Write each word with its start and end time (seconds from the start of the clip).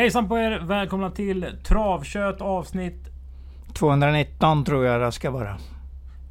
Hejsan 0.00 0.28
på 0.28 0.38
er! 0.38 0.58
Välkomna 0.58 1.10
till 1.10 1.46
Travkött 1.64 2.40
avsnitt 2.40 3.08
219 3.72 4.64
tror 4.64 4.84
jag 4.84 5.00
det 5.00 5.12
ska 5.12 5.30
vara. 5.30 5.58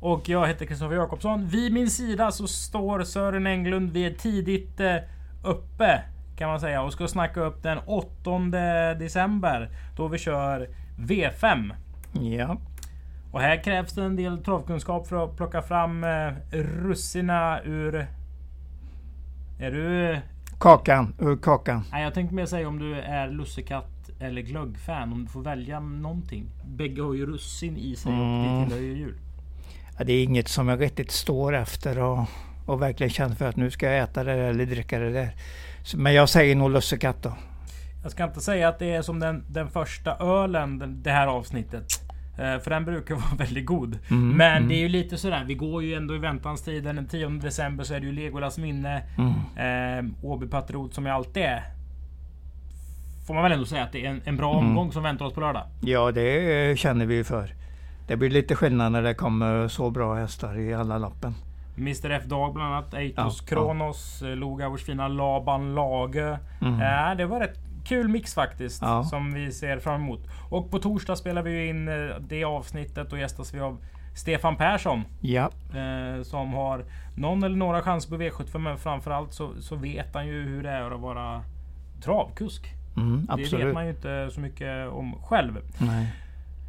och 0.02 0.29
jag 0.29 0.47
heter 0.47 0.65
Kristoffer 0.65 0.95
Jakobsson. 0.95 1.47
Vid 1.47 1.73
min 1.73 1.89
sida 1.89 2.31
så 2.31 2.47
står 2.47 3.03
Sören 3.03 3.47
Englund. 3.47 3.91
Vi 3.91 4.05
är 4.05 4.13
tidigt 4.13 4.79
eh, 4.79 4.95
uppe 5.43 6.02
kan 6.38 6.49
man 6.49 6.59
säga 6.59 6.81
och 6.81 6.93
ska 6.93 7.08
snacka 7.08 7.41
upp 7.41 7.63
den 7.63 7.77
8 7.85 8.39
december 8.99 9.70
då 9.95 10.08
vi 10.08 10.17
kör 10.17 10.70
V5. 10.99 11.72
Ja, 12.11 12.58
Och 13.31 13.41
här 13.41 13.63
krävs 13.63 13.94
det 13.94 14.03
en 14.03 14.16
del 14.16 14.44
travkunskap 14.44 15.08
för 15.08 15.23
att 15.23 15.38
plocka 15.38 15.61
fram 15.61 16.03
eh, 16.03 16.33
russina 16.52 17.61
ur... 17.61 18.08
Är 19.59 19.72
du... 19.72 20.20
kakan 20.59 21.13
ur 21.20 21.38
kakan. 21.38 21.84
Nej, 21.91 22.04
jag 22.04 22.13
tänkte 22.13 22.36
mer 22.36 22.45
säga 22.45 22.67
om 22.67 22.80
du 22.80 22.95
är 22.95 23.27
lussekatt 23.30 24.09
eller 24.20 24.41
glöggfan. 24.41 25.13
Om 25.13 25.23
du 25.26 25.30
får 25.31 25.41
välja 25.41 25.80
någonting. 25.80 26.45
Bägge 26.66 27.02
har 27.02 27.13
ju 27.13 27.26
russin 27.26 27.77
i 27.77 27.95
sig 27.95 28.12
och 28.12 28.17
det 28.17 28.23
Mm. 28.23 28.66
tillhör 28.66 28.81
ju 28.84 28.98
jul. 28.98 29.16
Ja, 29.98 30.03
det 30.03 30.14
är 30.14 30.23
inget 30.23 30.48
som 30.48 30.67
jag 30.67 30.81
riktigt 30.81 31.12
står 31.12 31.55
efter 31.55 32.00
och, 32.00 32.20
och 32.66 32.81
verkligen 32.81 33.09
känner 33.09 33.36
för 33.36 33.48
att 33.50 33.55
nu 33.55 33.72
ska 33.72 33.86
jag 33.86 34.03
äta 34.03 34.23
det 34.23 34.31
där 34.36 34.38
eller 34.50 34.66
dricka 34.66 35.00
det 35.00 35.12
där. 35.12 35.30
Men 35.95 36.14
jag 36.14 36.30
säger 36.30 36.55
nog 36.55 36.72
lussekatt 36.72 37.23
då. 37.23 37.34
Jag 38.03 38.12
ska 38.12 38.23
inte 38.23 38.41
säga 38.41 38.67
att 38.70 38.80
det 38.80 38.91
är 38.94 39.02
som 39.02 39.20
den, 39.20 39.44
den 39.50 39.70
första 39.70 40.16
ölen 40.17 41.00
det 41.03 41.11
här 41.11 41.28
avsnittet. 41.28 41.86
Eh, 42.40 42.59
för 42.59 42.70
den 42.70 42.86
brukar 42.86 43.16
vara 43.26 43.36
väldigt 43.38 43.66
god. 43.66 44.00
Mm, 44.09 44.30
Men 44.38 44.58
mm. 44.58 44.70
det 44.70 44.76
är 44.76 44.80
ju 44.80 44.90
lite 44.90 45.18
sådär. 45.18 45.44
Vi 45.48 45.54
går 45.54 45.84
ju 45.84 45.94
ändå 45.94 46.16
i 46.16 46.18
väntans 46.18 46.62
tid. 46.64 46.84
Den 46.84 47.08
10 47.08 47.30
december 47.30 47.84
så 47.84 47.94
är 47.94 48.00
det 48.00 48.06
ju 48.06 48.12
Legolas 48.12 48.58
minne. 48.58 49.02
Mm. 49.18 50.08
Eh, 50.08 50.26
Åby 50.26 50.48
Patriot 50.48 50.94
som 50.94 51.06
jag 51.06 51.16
alltid 51.16 51.44
är. 51.44 51.64
Får 53.28 53.34
man 53.34 53.44
väl 53.44 53.52
ändå 53.52 53.66
säga 53.66 53.84
att 53.84 53.92
det 53.92 54.06
är 54.06 54.10
en, 54.10 54.22
en 54.26 54.38
bra 54.38 54.54
Mm. 54.54 54.70
omgång 54.70 54.92
som 54.92 55.04
väntar 55.04 55.26
oss 55.26 55.34
på 55.34 55.40
lördag. 55.42 55.64
Ja, 55.82 56.12
det 56.12 56.70
eh, 56.70 56.76
känner 56.76 57.06
vi 57.06 57.16
ju 57.16 57.23
för. 57.23 57.54
Det 58.08 58.17
blir 58.17 58.30
lite 58.30 58.56
skillnad 58.56 58.92
när 58.92 59.02
det 59.02 59.14
kommer 59.14 59.67
så 59.67 59.90
bra 59.90 60.16
hästar 60.16 60.58
i 60.60 60.73
alla 60.73 60.98
loppen. 60.98 61.34
Mr 61.78 62.10
F 62.12 62.23
Dag 62.26 62.54
bland 62.54 62.73
annat. 62.73 62.94
Eitos 62.94 63.38
Ja, 63.42 63.48
Kronos. 63.56 64.20
Ja. 64.22 64.28
Logauers 64.36 64.84
fina 64.84 65.08
Laban 65.08 65.76
Lage. 65.76 66.38
Mm. 66.62 66.80
Ja, 66.80 67.16
det 67.16 67.26
var 67.26 67.40
rätt 67.40 67.58
kul 67.90 68.08
mix 68.08 68.34
faktiskt. 68.34 68.82
Ja. 68.82 69.04
Som 69.04 69.34
vi 69.34 69.52
ser 69.52 69.80
fram 69.80 70.02
emot. 70.02 70.20
Och 70.50 70.72
på 70.72 70.80
torsdag 70.80 71.16
spelar 71.16 71.42
vi 71.42 71.68
in 71.68 71.88
eh, 71.88 72.16
det 72.20 72.44
avsnittet 72.44 73.12
och 73.14 73.20
gästas 73.20 73.54
vi 73.54 73.59
av 73.59 73.78
Stefan 74.16 74.56
Persson. 74.56 75.04
Ja, 75.22 75.50
Eh, 75.76 76.23
som 76.23 76.54
har 76.54 76.86
någon 77.16 77.44
eller 77.44 77.56
några 77.58 77.82
chanser 77.82 78.10
på 78.10 78.16
V75 78.23 78.58
men 78.58 78.78
framförallt 78.78 79.34
så, 79.34 79.52
så 79.62 79.76
vet 79.76 80.14
han 80.16 80.28
ju 80.28 80.44
hur 80.44 80.64
det 80.64 80.70
är 80.70 80.92
att 80.92 81.00
vara 81.02 81.44
travkusk. 82.04 82.73
mm, 82.98 83.28
Det 83.38 83.54
vet 83.58 83.73
man 83.73 83.84
ju 83.86 83.90
inte 83.92 84.30
så 84.32 84.40
mycket 84.42 84.90
om 84.90 85.16
själv. 85.23 85.58
Nej. 85.78 86.14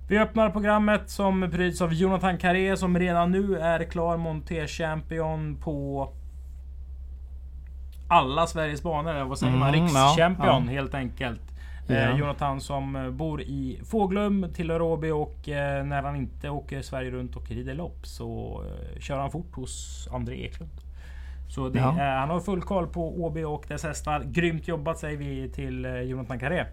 Vi 0.08 0.18
öppnar 0.18 0.50
programmet 0.50 1.10
som 1.10 1.50
pryds 1.50 1.80
av 1.80 1.94
Jonathan 1.94 2.38
Carré 2.38 2.76
som 2.76 2.98
redan 2.98 3.30
nu 3.30 3.56
är 3.58 3.84
klar 3.84 4.16
monté-champion 4.16 5.56
på 5.60 6.08
alla 8.10 8.46
Sveriges 8.46 8.82
banor. 8.82 9.24
Vad 9.24 9.38
säger 9.38 9.56
man? 9.56 9.74
Mm, 9.74 9.86
ja, 9.86 10.08
Rikschampion 10.10 10.64
ja. 10.66 10.70
helt 10.72 10.94
enkelt. 10.94 11.40
Eh, 11.88 12.16
Jonathan 12.16 12.60
som 12.60 12.96
eh, 12.96 13.10
bor 13.10 13.42
i 13.42 13.80
Fåglum, 13.84 14.46
tillhör 14.54 14.82
Åby 14.82 15.10
och 15.10 15.48
eh, 15.48 15.84
när 15.84 16.02
han 16.02 16.16
inte 16.16 16.50
åker 16.50 16.82
Sverige 16.82 17.10
runt 17.10 17.36
och 17.36 17.50
rider 17.50 17.74
lopp 17.74 18.06
så 18.06 18.62
eh, 18.66 19.00
kör 19.00 19.18
han 19.18 19.30
fort 19.30 19.54
hos 19.54 20.08
André 20.12 20.36
Eklund. 20.44 20.70
Så 21.48 21.68
det 21.68 21.78
Ja. 21.78 21.90
han 21.90 22.30
har 22.30 22.40
full 22.40 22.62
koll 22.62 22.86
på 22.86 23.22
Åby 23.24 23.44
och 23.44 23.64
dess 23.68 23.82
hästar. 23.84 24.22
Grymt 24.24 24.68
jobbat 24.68 24.98
säger 24.98 25.16
vi 25.18 25.48
till 25.48 25.84
Jonathan 25.84 26.38
Carré. 26.38 26.66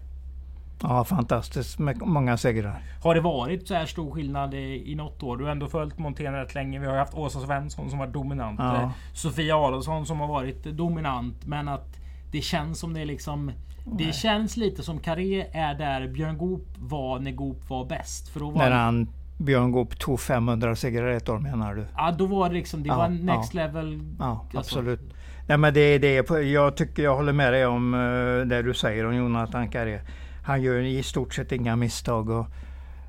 Ja, 0.82 1.04
fantastiskt 1.04 1.78
med 1.78 2.02
många 2.06 2.36
segrar. 2.36 2.82
Har 3.02 3.14
det 3.14 3.20
varit 3.20 3.68
så 3.68 3.74
här 3.74 3.86
stor 3.86 4.10
skillnad 4.10 4.54
i, 4.54 4.92
i 4.92 4.94
något 4.94 5.22
år? 5.22 5.36
Du 5.36 5.44
har 5.44 5.50
ändå 5.50 5.66
följt 5.66 5.98
Montén 5.98 6.32
rätt 6.32 6.54
länge. 6.54 6.78
Vi 6.78 6.86
har 6.86 6.96
haft 6.96 7.14
Åsa 7.14 7.40
Svensson 7.40 7.90
som 7.90 7.98
var 7.98 8.06
dominant. 8.06 8.60
Ja. 8.60 8.82
Eh, 8.82 8.90
Sofia 9.12 9.56
Adolfsson 9.56 10.06
som 10.06 10.20
har 10.20 10.28
varit 10.28 10.64
dominant. 10.64 11.46
Men 11.46 11.68
att 11.68 11.96
det 12.32 12.40
känns 12.40 12.78
som 12.78 12.94
det 12.94 13.00
är 13.00 13.06
liksom... 13.06 13.52
Det 13.98 14.14
känns 14.14 14.56
lite 14.56 14.82
som 14.82 14.98
Carré 15.00 15.46
är 15.52 15.74
där 15.74 16.08
Björn 16.08 16.38
Goop 16.38 16.66
var 16.78 17.18
när 17.18 17.30
Goop 17.32 17.70
var 17.70 17.84
bäst. 17.84 18.28
För 18.28 18.40
då 18.40 18.50
var, 18.50 18.58
När 18.58 18.70
han, 18.70 19.08
Björn 19.38 19.72
Goop 19.72 19.98
tog 19.98 20.20
500 20.20 20.76
segrar 20.76 21.08
ett 21.08 21.28
år 21.28 21.38
menar 21.38 21.74
du? 21.74 21.86
ja, 21.96 22.10
då 22.18 22.26
var 22.26 22.48
det 22.48 22.54
liksom... 22.54 22.82
Det 22.82 22.88
Ja, 22.88 22.96
var 22.96 23.08
next 23.08 23.54
ja. 23.54 23.66
level. 23.66 24.00
Ja, 24.18 24.24
Alltså- 24.40 24.58
absolut. 24.58 25.00
Nej, 25.48 25.58
men 25.58 25.74
det, 25.74 25.98
det 25.98 26.16
är 26.16 26.38
jag 26.42 26.76
tycker 26.76 27.02
jag 27.02 27.16
håller 27.16 27.32
med 27.32 27.52
dig 27.52 27.66
om 27.66 27.94
uh, 27.94 28.46
det 28.46 28.62
du 28.62 28.74
säger 28.74 29.06
om 29.06 29.14
Jonathan 29.14 29.68
Carré. 29.68 30.00
Han 30.48 30.62
gör 30.62 30.78
i 30.80 31.02
stort 31.02 31.34
sett 31.34 31.52
inga 31.52 31.76
misstag 31.76 32.28
och 32.30 32.46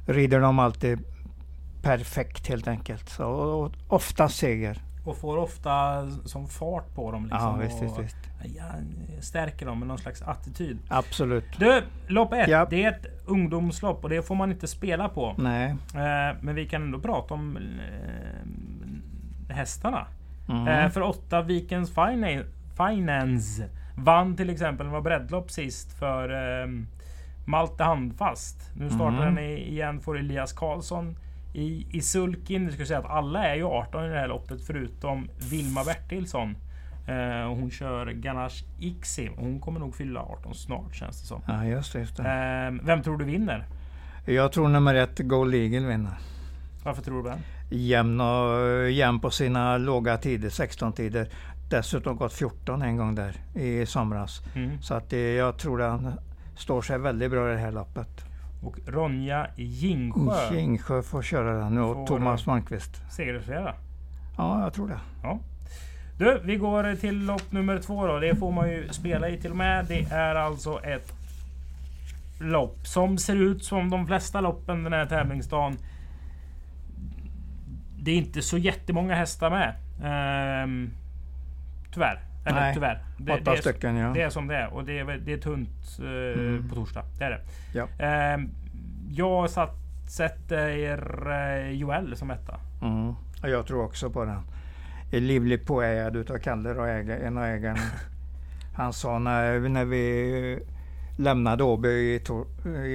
rider 0.05 0.39
dem 0.39 0.59
alltid 0.59 0.99
perfekt 1.81 2.47
helt 2.47 2.67
enkelt. 2.67 3.09
Så, 3.09 3.25
och, 3.25 3.63
och 3.65 3.71
ofta 3.87 4.29
seger. 4.29 4.81
Och 5.05 5.17
får 5.17 5.37
ofta 5.37 6.05
som 6.25 6.47
fart 6.47 6.95
på 6.95 7.11
dem. 7.11 7.23
Liksom, 7.23 7.39
ja, 7.39 7.55
visst, 7.55 7.81
och, 7.97 8.03
visst. 8.03 8.17
Ja, 8.43 8.63
stärker 9.21 9.65
dem 9.65 9.79
med 9.79 9.87
någon 9.87 9.97
slags 9.97 10.21
attityd. 10.21 10.77
Absolut. 10.87 11.45
Du, 11.59 11.83
lopp 12.07 12.33
ett. 12.33 12.47
Ja. 12.47 12.67
Det 12.69 12.83
är 12.83 12.89
ett 12.91 13.05
ungdomslopp 13.25 14.03
och 14.03 14.09
det 14.09 14.21
får 14.21 14.35
man 14.35 14.51
inte 14.51 14.67
spela 14.67 15.09
på. 15.09 15.35
Nej. 15.37 15.69
Eh, 15.93 16.37
men 16.41 16.55
vi 16.55 16.65
kan 16.65 16.81
ändå 16.81 16.99
prata 16.99 17.33
om 17.33 17.57
eh, 17.57 19.53
hästarna. 19.55 20.07
Mm. 20.49 20.67
Eh, 20.67 20.89
för 20.89 21.01
åtta 21.01 21.41
Vikens 21.41 21.91
Fina- 21.95 22.43
Finance 22.77 23.69
vann 23.97 24.35
till 24.35 24.49
exempel, 24.49 24.85
det 24.85 24.91
var 24.93 25.01
breddlopp 25.01 25.51
sist 25.51 25.99
för 25.99 26.29
eh, 26.63 26.67
Malte 27.49 27.83
Handfast. 27.83 28.71
Nu 28.77 28.89
startar 28.89 29.21
Mm. 29.27 29.35
den 29.35 29.43
igen 29.43 29.99
för 29.99 30.15
Elias 30.15 30.53
Karlsson 30.53 31.15
i, 31.53 31.87
i 31.91 32.01
sulkin. 32.01 32.63
Jag 32.63 32.73
ska 32.73 32.85
säga 32.85 32.99
att 32.99 33.05
alla 33.09 33.43
är 33.47 33.55
ju 33.55 33.63
18 33.63 34.05
i 34.05 34.09
det 34.09 34.19
här 34.19 34.27
loppet 34.27 34.65
förutom 34.67 35.29
Vilma 35.51 35.83
Bertilsson. 35.83 36.55
Eh, 37.07 37.47
hon 37.47 37.71
kör 37.71 38.11
Ganache 38.11 38.65
Ixi. 38.79 39.31
Hon 39.37 39.59
kommer 39.59 39.79
nog 39.79 39.95
fylla 39.95 40.19
18 40.19 40.55
snart 40.55 40.95
känns 40.95 41.21
det 41.21 41.27
som. 41.27 41.41
Ja, 41.47 41.65
just 41.65 41.93
det. 41.93 41.99
Just 41.99 42.17
det. 42.17 42.23
Eh, 42.23 42.85
vem 42.85 43.01
tror 43.03 43.17
du 43.17 43.25
vinner? 43.25 43.65
Jag 44.25 44.51
tror 44.51 44.67
nummer 44.69 44.95
ett, 44.95 45.19
Gold 45.19 45.55
Eagle 45.55 45.87
vinner. 45.87 46.17
Varför 46.83 47.01
tror 47.01 47.23
du 47.23 47.29
det? 47.29 47.37
Jämn, 47.75 48.21
och, 48.21 48.91
jämn 48.91 49.19
på 49.19 49.29
sina 49.31 49.77
låga 49.77 50.17
tider, 50.17 50.49
16 50.49 50.93
tider. 50.93 51.29
Dessutom 51.69 52.17
gått 52.17 52.33
14 52.33 52.81
en 52.81 52.97
gång 52.97 53.15
där 53.15 53.35
i 53.55 53.85
somras. 53.85 54.41
Mm. 54.55 54.81
Så 54.81 54.93
att 54.93 55.09
det, 55.09 55.33
jag 55.35 55.57
tror 55.57 55.81
att 55.81 55.91
han 55.91 56.13
står 56.59 56.81
sig 56.81 56.97
väldigt 56.97 57.31
bra 57.31 57.49
i 57.49 57.53
det 57.53 57.59
här 57.59 57.71
loppet. 57.71 58.25
Och 58.63 58.77
Ronja 58.87 59.47
Jingsjö. 59.55 60.49
Kingsjö 60.49 61.01
får 61.01 61.21
köra 61.21 61.59
den 61.59 61.75
Får- 61.75 61.95
och 61.95 62.07
Thomas 62.07 62.45
Malmqvist. 62.45 63.01
Segerfredag. 63.11 63.73
Ja, 64.37 64.63
jag 64.63 64.73
tror 64.73 64.87
det. 64.87 64.99
Du, 66.17 66.41
vi 66.43 66.55
går 66.55 66.95
till 66.95 67.25
lopp 67.25 67.51
nummer 67.51 67.79
två 67.79 68.07
då. 68.07 68.19
Det 68.19 68.35
får 68.35 68.51
man 68.51 68.69
ju 68.69 68.87
spela 68.89 69.29
i 69.29 69.37
till 69.37 69.51
och 69.51 69.57
med. 69.57 69.85
Det 69.85 70.01
är 70.11 70.35
alltså 70.35 70.79
ett 70.83 71.13
lopp 72.39 72.87
som 72.87 73.17
ser 73.17 73.35
ut 73.35 73.63
som 73.63 73.89
de 73.89 74.07
flesta 74.07 74.41
loppen 74.41 74.83
den 74.83 74.93
här 74.93 75.05
tävlingsdagen. 75.05 75.77
Det 77.99 78.11
är 78.11 78.15
inte 78.15 78.41
så 78.41 78.57
jättemånga 78.57 79.15
hästar 79.15 79.49
med. 79.49 79.75
Ehm, 80.03 80.89
tyvärr. 81.93 82.28
Eller 82.49 82.59
Nej, 82.61 82.73
tyvärr. 82.73 83.03
Det, 83.17 83.33
Åtta 83.33 83.51
det, 83.51 83.57
är, 83.57 83.61
stycken 83.61 83.95
ja. 83.95 84.11
det 84.13 84.21
är 84.21 84.29
som 84.29 84.47
det 84.47 84.55
är. 84.55 84.73
Och 84.73 84.85
det 84.85 84.99
är, 84.99 85.05
det 85.25 85.33
är 85.33 85.37
tunt 85.37 85.69
eh, 85.99 86.41
Mm. 86.41 86.69
på 86.69 86.75
torsdag. 86.75 87.03
Det 87.17 87.23
är 87.23 87.29
det. 87.29 87.41
Ja. 87.73 87.87
Ehm, 88.05 88.49
jag 89.09 89.49
satt, 89.49 89.75
sätter 90.09 90.69
eh, 91.31 91.71
Joel 91.71 92.15
som 92.15 92.31
etta. 92.31 92.59
Mm. 92.81 93.13
Jag 93.43 93.67
tror 93.67 93.83
också 93.85 94.09
på 94.09 94.25
den. 94.25 94.41
Är 95.11 95.19
livligt 95.21 95.65
påhejad 95.67 96.15
utav 96.15 96.37
Kalle 96.37 96.69
och 96.69 96.87
äga, 96.87 97.17
en 97.19 97.37
av 97.37 97.43
ägarna. 97.43 97.79
Han 98.75 98.93
sa 98.93 99.19
när, 99.19 99.59
när 99.59 99.85
vi 99.85 100.59
lämnade 101.17 101.63
Åby 101.63 101.89
i, 101.89 102.21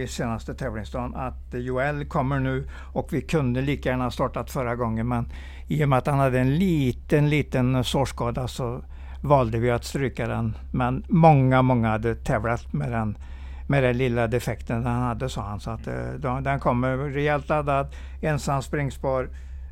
i 0.02 0.06
senaste 0.06 0.54
tävlingsdagen 0.54 1.14
att 1.14 1.54
Joel 1.54 2.04
kommer 2.04 2.40
nu 2.40 2.68
och 2.92 3.08
vi 3.12 3.20
kunde 3.20 3.60
lika 3.60 3.88
gärna 3.88 4.10
startat 4.10 4.50
förra 4.50 4.76
gången 4.76 5.08
men 5.08 5.28
i 5.68 5.84
och 5.84 5.88
med 5.88 5.98
att 5.98 6.06
han 6.06 6.18
hade 6.18 6.40
en 6.40 6.54
liten, 6.54 7.30
liten 7.30 7.84
sårskada 7.84 8.48
så 8.48 8.84
valde 9.24 9.58
vi 9.58 9.70
att 9.70 9.84
stryka 9.84 10.28
den. 10.28 10.56
Men 10.72 11.04
många, 11.08 11.62
många 11.62 11.88
hade 11.88 12.14
tävlat 12.14 12.72
med 12.72 12.92
den 12.92 13.18
med 13.66 13.82
den 13.82 13.98
lilla 13.98 14.26
defekten 14.26 14.86
han 14.86 15.02
hade 15.02 15.28
sa 15.28 15.42
han. 15.42 15.60
Så 15.60 15.70
att, 15.70 15.86
eh, 15.86 16.40
den 16.42 16.60
kommer 16.60 16.96
rejält 16.96 17.48
laddad, 17.48 17.86
ensam 18.22 18.62
springspår. 18.62 19.28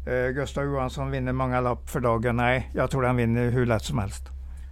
Eh, 0.06 0.32
Gustav 0.34 0.64
Johansson 0.64 1.10
vinner 1.10 1.32
många 1.32 1.60
lopp 1.60 1.90
för 1.90 2.00
dagen. 2.00 2.36
Nej, 2.36 2.70
jag 2.74 2.90
tror 2.90 3.02
han 3.04 3.16
vinner 3.16 3.50
hur 3.50 3.66
lätt 3.66 3.82
som 3.82 3.98
helst. 3.98 4.28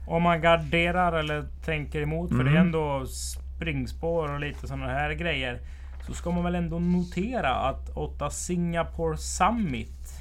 Om 0.07 0.23
man 0.23 0.41
garderar 0.41 1.13
eller 1.13 1.45
tänker 1.65 2.01
emot, 2.03 2.29
för 2.31 2.37
det 2.45 2.51
är 2.51 2.55
Mm. 2.55 2.67
ändå 2.67 3.07
springspår 3.07 4.33
och 4.35 4.41
lite 4.41 4.67
sådana 4.67 4.87
här 4.87 5.13
grejer. 5.13 5.61
Så 6.07 6.13
ska 6.15 6.31
man 6.31 6.45
väl 6.45 6.55
ändå 6.55 6.79
notera 6.79 7.55
att 7.55 7.89
8 7.97 8.31
Singapore 8.31 9.17
Summit 9.17 10.20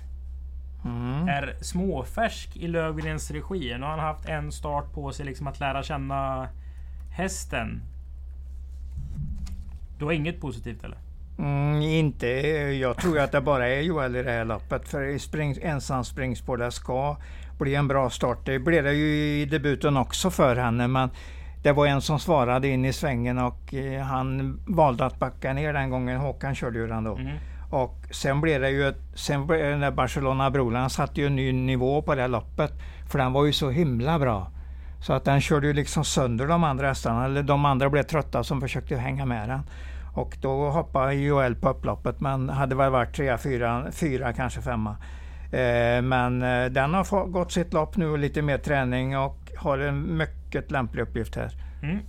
Mm. 0.86 1.28
är 1.28 1.56
småfärsk 1.62 2.58
i 2.58 2.68
Lövgrens 2.68 3.32
regi. 3.32 3.76
Nu 3.78 3.84
har 3.84 3.90
han 3.90 4.00
haft 4.00 4.30
en 4.30 4.52
start 4.52 4.94
på 4.94 5.12
sig 5.12 5.26
liksom 5.26 5.48
att 5.48 5.60
lära 5.60 5.84
känna 5.84 6.48
hästen. 7.10 7.82
Du 9.98 10.06
har 10.06 10.12
inget 10.12 10.42
positivt 10.42 10.84
eller? 10.84 10.98
Mm, 11.40 11.82
inte, 11.82 12.28
jag 12.80 12.98
tror 12.98 13.20
att 13.20 13.32
det 13.32 13.42
bara 13.42 13.68
är 13.68 13.82
Joel 13.82 14.16
i 14.16 14.24
det 14.24 14.32
här 14.32 14.46
loppet. 14.46 14.88
För 14.88 15.18
spring, 15.18 15.56
ensam 15.62 16.04
springspår 16.04 16.58
det 16.58 16.72
ska 16.72 17.18
bli 17.60 17.76
en 17.76 17.88
bra 17.88 18.10
start. 18.10 18.46
Det 18.46 18.60
blev 18.60 18.84
det 18.84 18.94
ju 18.94 19.42
i 19.42 19.46
debuten 19.46 19.98
också 19.98 20.32
för 20.32 20.56
henne. 20.56 20.88
Men 20.88 21.10
det 21.64 21.72
var 21.72 21.88
en 21.88 22.02
som 22.02 22.20
svarade 22.20 22.68
in 22.68 22.86
i 22.86 22.94
svängen 22.94 23.38
och 23.38 23.74
eh, 23.74 24.02
han 24.02 24.60
valde 24.68 25.06
att 25.06 25.20
backa 25.20 25.54
ner 25.54 25.74
den 25.74 25.90
gången. 25.90 26.20
Håkan 26.20 26.56
körde 26.56 26.80
ju 26.80 26.88
den 26.88 27.04
då. 27.04 27.16
Mm. 27.16 27.38
Och 27.70 28.08
sen 28.12 28.42
blev 28.42 28.62
det 28.62 28.70
ju, 28.70 28.94
sen 29.14 29.48
blev 29.48 29.80
det 29.80 29.92
Barcelona 29.92 30.52
Broland 30.52 30.92
satte 30.92 31.22
ju 31.22 31.28
en 31.28 31.36
ny 31.36 31.52
nivå 31.52 32.02
på 32.02 32.16
det 32.16 32.28
loppet. 32.28 32.72
För 33.10 33.20
den 33.20 33.34
var 33.34 33.46
ju 33.46 33.54
så 33.54 33.70
himla 33.70 34.20
bra. 34.20 34.52
Så 35.02 35.14
att 35.14 35.26
den 35.26 35.42
körde 35.42 35.68
ju 35.68 35.74
liksom 35.74 36.06
sönder 36.06 36.48
de 36.48 36.64
andra 36.64 36.88
hästarna. 36.88 37.26
Eller 37.26 37.44
de 37.44 37.66
andra 37.66 37.90
blev 37.90 38.04
trötta 38.04 38.44
som 38.44 38.62
försökte 38.62 38.96
hänga 38.96 39.26
med 39.26 39.50
den. 39.50 39.62
Och 40.14 40.38
då 40.42 40.70
hoppade 40.70 41.14
Joel 41.14 41.56
på 41.56 41.70
upploppet 41.70 42.20
men 42.20 42.50
hade 42.50 42.76
väl 42.76 42.92
varit 42.92 43.16
trea, 43.16 43.38
fyra, 43.38 43.92
fyra 43.92 44.34
kanske 44.34 44.62
femma. 44.62 44.98
Eh, 45.52 46.02
men 46.02 46.42
eh, 46.42 46.66
den 46.66 46.94
har 46.94 47.04
fått, 47.04 47.32
gått 47.32 47.52
sitt 47.52 47.74
lopp 47.74 47.98
nu 47.98 48.10
och 48.10 48.20
lite 48.20 48.42
mer 48.42 48.58
träning 48.58 49.18
och 49.18 49.52
har 49.58 49.78
en 49.78 50.18
mycket 50.18 50.72
lämplig 50.72 51.04
uppgift 51.04 51.36
här. 51.36 51.52
Mm. 51.84 52.00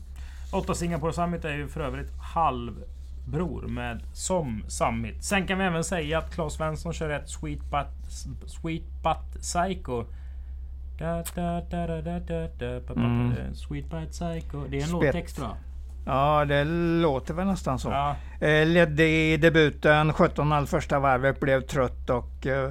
Åtta 0.52 0.74
Singapore 0.74 1.12
Summit 1.12 1.44
är 1.44 1.54
ju 1.54 1.68
för 1.68 1.80
övrigt 1.80 2.12
halv 2.34 2.72
halvbror 3.24 3.62
med 3.68 4.00
som 4.12 4.64
Summit. 4.68 5.24
Sen 5.24 5.46
kan 5.46 5.58
vi 5.58 5.64
även 5.64 5.84
säga 5.84 6.18
att 6.18 6.34
Claes 6.34 6.52
Svensson 6.52 6.92
kör 6.92 7.10
ett 7.10 7.28
Sweet 7.28 7.60
But, 7.70 7.86
Sweet 8.46 8.82
But 9.02 9.40
Psycho. 9.42 10.04
Da, 10.98 11.22
da, 11.34 11.60
da, 11.70 12.94
Mm. 12.96 13.54
Sweet 13.54 13.90
But 13.90 14.10
Psycho. 14.10 14.64
Det 14.70 14.76
är 14.76 14.82
en 14.82 14.88
Spett. 14.88 14.90
låttext 14.92 15.38
jag. 15.38 15.56
Ja, 16.06 16.44
det 16.44 16.64
låter 17.02 17.34
väl 17.34 17.46
nästan 17.46 17.78
så. 17.78 17.88
Ja. 17.88 18.16
Eh, 18.46 18.66
ledde 18.66 19.08
i 19.08 19.36
debuten 19.36 20.12
17,5 20.12 20.66
första 20.66 20.98
varvet, 20.98 21.40
blev 21.40 21.60
trött 21.60 22.10
och 22.10 22.46
eh, 22.46 22.70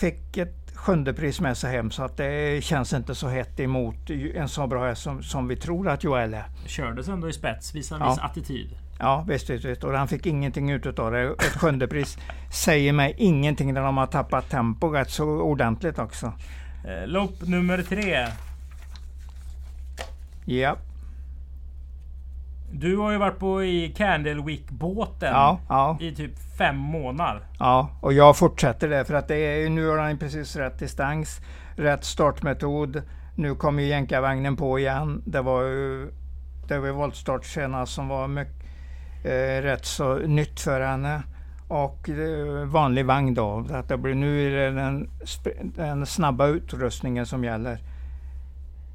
fick 0.00 0.36
ett 0.36 0.72
sjunde 0.74 1.12
pris 1.14 1.40
med 1.40 1.56
sig 1.56 1.72
hem. 1.72 1.90
Så 1.90 2.02
att 2.02 2.16
det 2.16 2.64
känns 2.64 2.92
inte 2.92 3.14
så 3.14 3.28
hett 3.28 3.60
emot 3.60 4.10
en 4.34 4.48
så 4.48 4.66
bra 4.66 4.86
häst 4.86 5.02
som, 5.02 5.22
som 5.22 5.48
vi 5.48 5.56
tror 5.56 5.88
att 5.88 6.04
Joel 6.04 6.34
är. 6.34 6.44
Kördes 6.66 7.08
ändå 7.08 7.28
i 7.28 7.32
spets, 7.32 7.74
visar 7.74 7.98
Ja. 8.00 8.08
viss 8.10 8.18
attityd. 8.18 8.70
Ja, 9.02 9.24
visst, 9.28 9.50
visst, 9.50 9.64
visst. 9.64 9.84
Och 9.84 9.92
han 9.92 10.08
fick 10.08 10.26
ingenting 10.26 10.70
ut 10.70 10.98
av 10.98 11.12
det. 11.12 11.22
Ett 11.22 11.42
sjunde 11.60 11.88
pris 11.88 12.18
säger 12.50 12.92
mig 12.92 13.14
ingenting 13.18 13.74
när 13.74 13.82
de 13.82 13.96
har 13.96 14.06
tappat 14.06 14.50
tempo 14.50 14.88
rätt 14.88 15.10
så 15.10 15.24
ordentligt 15.24 15.98
också. 15.98 16.32
Eh, 16.84 17.06
lopp 17.06 17.42
nummer 17.42 17.82
tre. 17.82 18.26
Ja, 20.44 20.76
Du 22.72 22.96
har 22.96 23.10
ju 23.12 23.18
varit 23.18 23.38
på 23.38 23.64
i 23.64 23.94
Candle 23.96 24.42
Week-båten 24.42 25.32
ja, 25.32 25.60
ja, 25.68 25.98
i 26.00 26.14
typ 26.14 26.38
fem 26.58 26.76
månader. 26.76 27.42
ja. 27.58 27.90
Och 28.00 28.12
jag 28.12 28.36
fortsätter 28.36 28.88
det 28.88 29.04
för 29.04 29.14
att 29.14 29.28
det 29.28 29.36
är, 29.36 29.70
nu 29.70 29.88
har 29.88 29.98
han 29.98 30.18
precis 30.18 30.56
rätt 30.56 30.78
distans, 30.78 31.40
rätt 31.76 32.04
startmetod. 32.04 33.02
Nu 33.34 33.54
kommer 33.54 33.82
ju 33.82 33.88
jänkarvagnen 33.88 34.56
på 34.56 34.78
igen. 34.78 35.22
Det 35.26 35.40
var 35.40 35.62
ju 35.62 36.10
det 36.68 36.78
var 36.78 36.90
voltstart 36.90 37.44
senast 37.44 37.92
som 37.92 38.08
var 38.08 38.28
mycket, 38.28 38.54
rätt 39.62 39.84
så 39.84 40.14
nytt 40.14 40.60
för 40.60 40.80
henne. 40.80 41.22
Och 41.68 42.08
eh, 42.08 42.64
vanlig 42.64 43.06
vagn 43.06 43.34
då. 43.34 43.66
Att 43.70 43.88
det 43.88 43.96
blir, 43.96 44.14
nu 44.14 44.46
är 44.46 44.50
det 44.50 44.80
den, 44.80 45.10
den 45.76 46.06
snabba 46.06 46.46
utrustningen 46.46 47.26
som 47.26 47.44
gäller. 47.44 47.78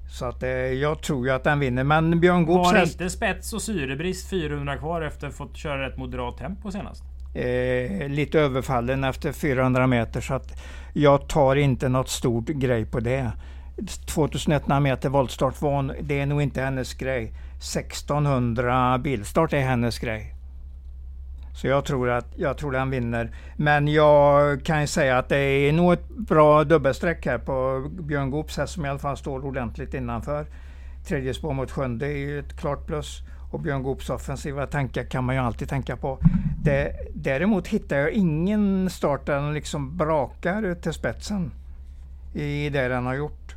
Så 0.09 0.25
att 0.25 0.43
eh, 0.43 0.49
jag 0.49 1.01
tror 1.01 1.27
ju 1.27 1.33
att 1.33 1.43
den 1.43 1.59
vinner. 1.59 1.83
Men 1.83 2.19
Björn 2.19 2.45
Goops 2.45 2.71
Var 2.71 2.73
det 2.73 2.83
inte 2.83 3.09
spets 3.09 3.53
och 3.53 3.61
syrebrist 3.61 4.29
400 4.29 4.77
kvar 4.77 5.01
efter 5.01 5.29
fått 5.29 5.57
köra 5.57 5.87
ett 5.87 5.97
moderat 5.97 6.37
tempo 6.37 6.71
senast? 6.71 7.03
eh, 7.37 8.09
lite 8.09 8.39
överfallen 8.39 9.03
efter 9.03 9.31
400 9.31 9.87
meter. 9.87 10.21
Så 10.21 10.33
att 10.33 10.61
jag 10.93 11.27
tar 11.27 11.55
inte 11.55 11.89
något 11.89 12.09
stort 12.09 12.47
grej 12.47 12.85
på 12.85 12.99
det. 12.99 13.31
2100 14.05 14.79
meter 14.79 15.09
voltstart 15.09 15.61
var 15.61 15.75
hon, 15.75 15.91
det 16.01 16.19
är 16.19 16.25
nog 16.25 16.41
inte 16.41 16.61
hennes 16.61 16.93
grej. 16.93 17.33
1600 17.57 18.97
bilstart 18.97 19.53
är 19.53 19.59
hennes 19.59 19.99
grej. 19.99 20.33
Så 21.57 21.67
jag 21.67 21.85
tror 21.85 22.09
att 22.09 22.25
jag 22.35 22.57
tror 22.57 22.73
han 22.73 22.89
vinner. 22.89 23.31
Men 23.55 23.87
jag 23.87 24.63
kan 24.63 24.81
ju 24.81 24.87
säga 24.87 25.17
att 25.17 25.29
det 25.29 25.37
är 25.37 25.71
nog 25.71 25.93
ett 25.93 26.09
bra 26.09 26.63
dubbelsträck 26.63 27.25
här 27.25 27.37
på 27.37 27.87
Björn 27.89 28.31
Goops 28.31 28.57
häst 28.57 28.73
som 28.73 28.85
i 28.85 28.89
alla 28.89 28.99
fall 28.99 29.17
står 29.17 29.45
ordentligt 29.45 29.93
innanför. 29.93 30.45
Tredje 31.07 31.33
spår 31.33 31.53
mot 31.53 31.71
sjunde 31.71 32.05
är 32.05 32.17
ju 32.17 32.39
ett 32.39 32.57
klart 32.59 32.85
plus. 32.85 33.21
Och 33.51 33.59
Björn 33.59 33.83
Goops 33.83 34.09
offensiva 34.09 34.67
tankar 34.67 35.03
kan 35.03 35.23
man 35.23 35.35
ju 35.35 35.41
alltid 35.41 35.69
tänka 35.69 35.97
på. 35.97 36.19
Det, 36.63 36.95
däremot 37.13 37.67
hittar 37.67 37.97
jag 37.97 38.11
ingen 38.11 38.89
start 38.89 39.25
där 39.25 39.35
den 39.35 39.53
liksom 39.53 39.97
brakar 39.97 40.63
ut 40.63 40.81
till 40.81 40.93
spetsen 40.93 41.51
i 42.33 42.69
det 42.69 42.87
den 42.87 43.05
har 43.05 43.13
gjort. 43.13 43.56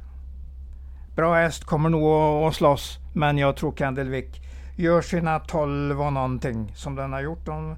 Bra 1.20 1.34
häst, 1.34 1.64
kommer 1.64 1.88
nog 1.88 2.04
att 2.48 2.54
slåss, 2.54 2.98
men 3.14 3.38
jag 3.38 3.56
tror 3.56 3.72
Candelvik 3.72 4.42
gör 4.76 5.00
sina 5.02 5.38
12 5.38 6.00
och 6.02 6.12
någonting 6.12 6.72
som 6.74 6.94
den 6.94 7.12
har 7.12 7.20
gjort. 7.20 7.46
De, 7.46 7.70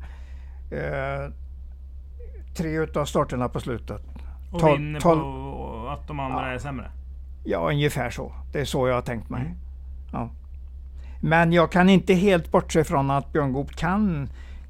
eh, 0.71 1.33
tre 2.57 2.69
utav 2.79 3.05
starterna 3.05 3.49
på 3.49 3.61
slutet. 3.61 4.03
Och 4.53 4.61
Tol- 4.61 4.77
vinner 4.77 5.01
tol- 5.01 5.21
på 5.21 5.89
att 5.89 6.09
de 6.09 6.21
andra 6.21 6.49
Ja. 6.49 6.55
är 6.55 6.59
sämre? 6.59 6.91
Ja, 7.45 7.59
ungefär 7.71 8.11
så. 8.11 8.33
Det 8.53 8.61
är 8.61 8.65
så 8.65 8.89
jag 8.89 8.95
har 8.95 9.03
tänkt 9.03 9.31
mig. 9.31 9.41
Mm. 9.41 9.55
Ja. 10.13 10.31
Men 11.21 11.53
jag 11.53 11.73
kan 11.73 11.89
inte 11.89 12.15
helt 12.15 12.51
bortse 12.53 12.85
från 12.85 13.11
att 13.11 13.33
Björn 13.33 13.53
Goop 13.53 13.77
kan, 13.77 14.29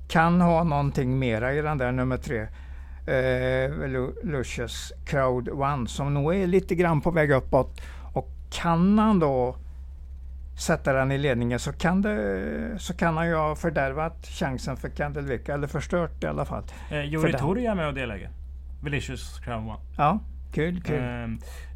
kan 0.09 0.41
ha 0.41 0.65
någonting 0.65 1.19
mera 1.19 1.55
i 1.55 1.63
den 1.63 1.79
där 1.79 1.93
nummer 1.93 2.17
tre. 2.17 2.41
Eh, 3.07 3.71
Lu- 3.87 4.15
Lucius 4.25 4.93
Crowd 5.07 5.49
One 5.49 5.89
som 5.89 6.15
nog 6.15 6.35
är 6.35 6.47
lite 6.47 6.75
grann 6.75 7.01
på 7.01 7.11
väg 7.11 7.31
uppåt. 7.31 7.81
Kan 8.53 8.99
han 8.99 9.19
då 9.19 9.57
sätta 10.59 10.93
den 10.93 11.13
i 11.13 11.19
ledningen 11.19 11.59
så 11.59 11.73
kan, 11.73 12.03
det, 12.03 12.79
så 12.79 12.95
kan 12.95 13.17
han 13.17 13.27
ju 13.29 13.35
ha 13.35 13.57
fördärvat 13.57 14.27
chansen 14.27 14.77
för 14.77 14.89
Candelvik, 14.89 15.49
eller 15.49 15.67
förstört 15.67 16.25
i 16.25 16.27
alla 16.27 16.45
fall. 16.45 16.63
Eh, 16.91 17.05
Juri. 17.05 17.33
Torja 17.33 17.75
med 17.75 17.89
och 17.89 17.95
delägger. 17.95 18.31
Velicious 18.83 19.41
Crown 19.41 19.69
One. 19.69 19.81
Ja, 19.97 20.19
kul, 20.53 20.83
kul. 20.83 20.99
Eh, 20.99 21.29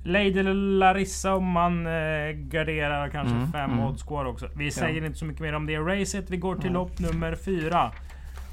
Lady 0.04 0.42
Larissa 0.52 1.34
om 1.34 1.44
man 1.44 1.86
eh, 1.86 2.30
garderar 2.32 3.08
kanske 3.08 3.34
Mm, 3.34 3.52
fem 3.52 3.70
mm. 3.70 3.84
odds 3.84 4.02
kvar 4.02 4.24
också. 4.24 4.48
Vi 4.56 4.70
säger 4.70 5.04
inte 5.04 5.18
så 5.18 5.24
mycket 5.24 5.42
mer 5.42 5.52
om 5.52 5.66
det 5.66 5.78
racet. 5.78 6.30
Vi 6.30 6.36
går 6.36 6.54
till 6.54 6.64
Nej. 6.64 6.72
lopp 6.72 6.98
nummer 6.98 7.34
fyra. 7.34 7.92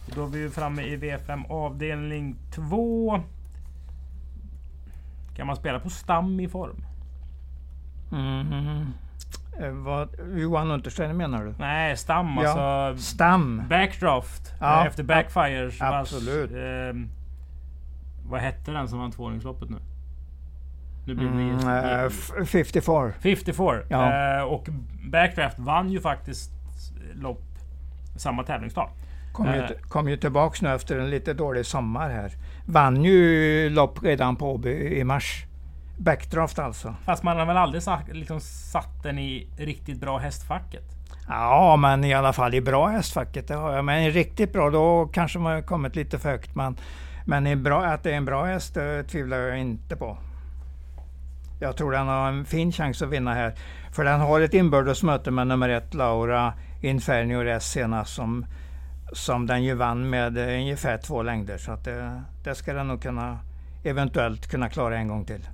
Och 0.07 0.15
Då 0.15 0.23
är 0.25 0.27
vi 0.27 0.39
ju 0.39 0.49
framme 0.49 0.81
i 0.81 0.97
V5 0.97 1.51
avdelning 1.51 2.35
2. 2.55 3.21
Kan 5.35 5.47
man 5.47 5.55
spela 5.55 5.79
på 5.79 5.89
stam 5.89 6.39
i 6.39 6.47
form? 6.47 6.85
Mm. 8.13 8.87
Eh, 9.61 9.69
vad, 9.71 10.09
Johan 10.35 10.71
Untersteiner 10.71 11.13
menar 11.13 11.43
du? 11.45 11.53
Nej, 11.59 11.97
stam 11.97 12.37
Ja. 12.43 12.49
alltså. 12.49 13.03
Stam. 13.05 13.63
Backdraft. 13.69 14.53
Ja, 14.59 14.81
eh, 14.81 14.87
efter 14.87 15.03
Backfires. 15.03 15.79
vars, 15.79 15.91
absolut. 16.13 16.51
ehm, 16.51 17.09
vad 18.25 18.39
hette 18.41 18.71
den 18.71 18.87
som 18.87 18.99
vann 18.99 19.11
tvååringsloppet 19.11 19.69
nu? 19.69 19.77
Nu 21.07 21.15
blir 21.15 21.25
det 21.27 21.31
Mm, 21.33 21.67
eh, 21.67 22.03
f- 22.05 22.31
54. 22.47 23.11
54. 23.19 23.81
Ja. 23.89 24.37
Eh, 24.37 24.43
och 24.43 24.67
Backdraft 25.11 25.59
vann 25.59 25.89
ju 25.91 26.01
faktiskt 26.01 26.51
lopp 27.13 27.41
samma 28.17 28.43
tävlingsdag. 28.43 28.89
Kom, 29.33 29.45
ju, 29.45 29.59
Eh. 29.59 29.69
kom 29.89 30.09
ju 30.09 30.17
tillbaks 30.17 30.61
nu 30.61 30.73
efter 30.73 30.99
en 30.99 31.09
lite 31.09 31.33
dålig 31.33 31.65
sommar 31.65 32.09
här. 32.09 32.31
Vann 32.65 33.03
ju 33.03 33.69
lopp 33.69 34.03
redan 34.03 34.35
på 34.35 34.53
Åby 34.53 34.97
i 34.99 35.03
mars. 35.03 35.45
Backdraft 35.97 36.59
alltså. 36.59 36.95
Fast 37.05 37.23
man 37.23 37.37
har 37.37 37.45
väl 37.45 37.57
aldrig 37.57 37.83
sagt, 37.83 38.07
liksom, 38.13 38.39
satt 38.39 39.03
den 39.03 39.19
i 39.19 39.47
riktigt 39.57 39.99
bra 39.99 40.17
hästfacket? 40.17 40.83
Ja, 41.27 41.75
men 41.75 42.03
i 42.03 42.13
alla 42.13 42.33
fall 42.33 42.53
i 42.53 42.61
bra 42.61 42.87
hästfacket. 42.87 43.47
Det 43.47 43.55
har 43.55 43.73
jag. 43.73 43.85
Men 43.85 44.11
riktigt 44.11 44.53
bra, 44.53 44.69
då 44.69 45.09
kanske 45.13 45.39
man 45.39 45.53
har 45.53 45.61
kommit 45.61 45.95
lite 45.95 46.19
för 46.19 46.29
högt. 46.29 46.55
Men, 46.55 46.77
men 47.25 47.63
bra, 47.63 47.85
att 47.85 48.03
det 48.03 48.11
är 48.11 48.17
en 48.17 48.25
bra 48.25 48.45
häst 48.45 48.73
det 48.73 49.03
tvivlar 49.03 49.37
jag 49.37 49.59
inte 49.59 49.95
på. 49.95 50.17
Jag 51.59 51.77
tror 51.77 51.91
den 51.91 52.07
har 52.07 52.27
en 52.27 52.45
fin 52.45 52.71
chans 52.71 53.01
att 53.01 53.09
vinna 53.09 53.33
här. 53.33 53.55
För 53.91 54.03
den 54.03 54.19
har 54.19 54.41
ett 54.41 54.53
inbördes 54.53 55.03
möte 55.03 55.31
med 55.31 55.47
nummer 55.47 55.69
ett, 55.69 55.93
Laura 55.93 56.53
Infernio 56.81 57.43
Res 57.43 57.71
senast, 57.71 58.15
som, 58.15 58.45
som 59.13 59.47
den 59.47 59.63
ju 59.63 59.75
vann 59.75 60.09
med 60.09 60.37
ungefär 60.37 60.97
två 60.97 61.23
längder. 61.23 61.57
Så 61.57 61.71
att 61.71 61.85
det, 61.85 62.21
det 62.43 62.55
ska 62.55 62.73
den 62.73 62.87
nog 62.87 63.01
kunna 63.01 63.39
eventuellt 63.83 64.47
kunna 64.47 64.69
klara 64.69 64.97
en 64.97 65.07
gång 65.07 65.25
till. 65.25 65.47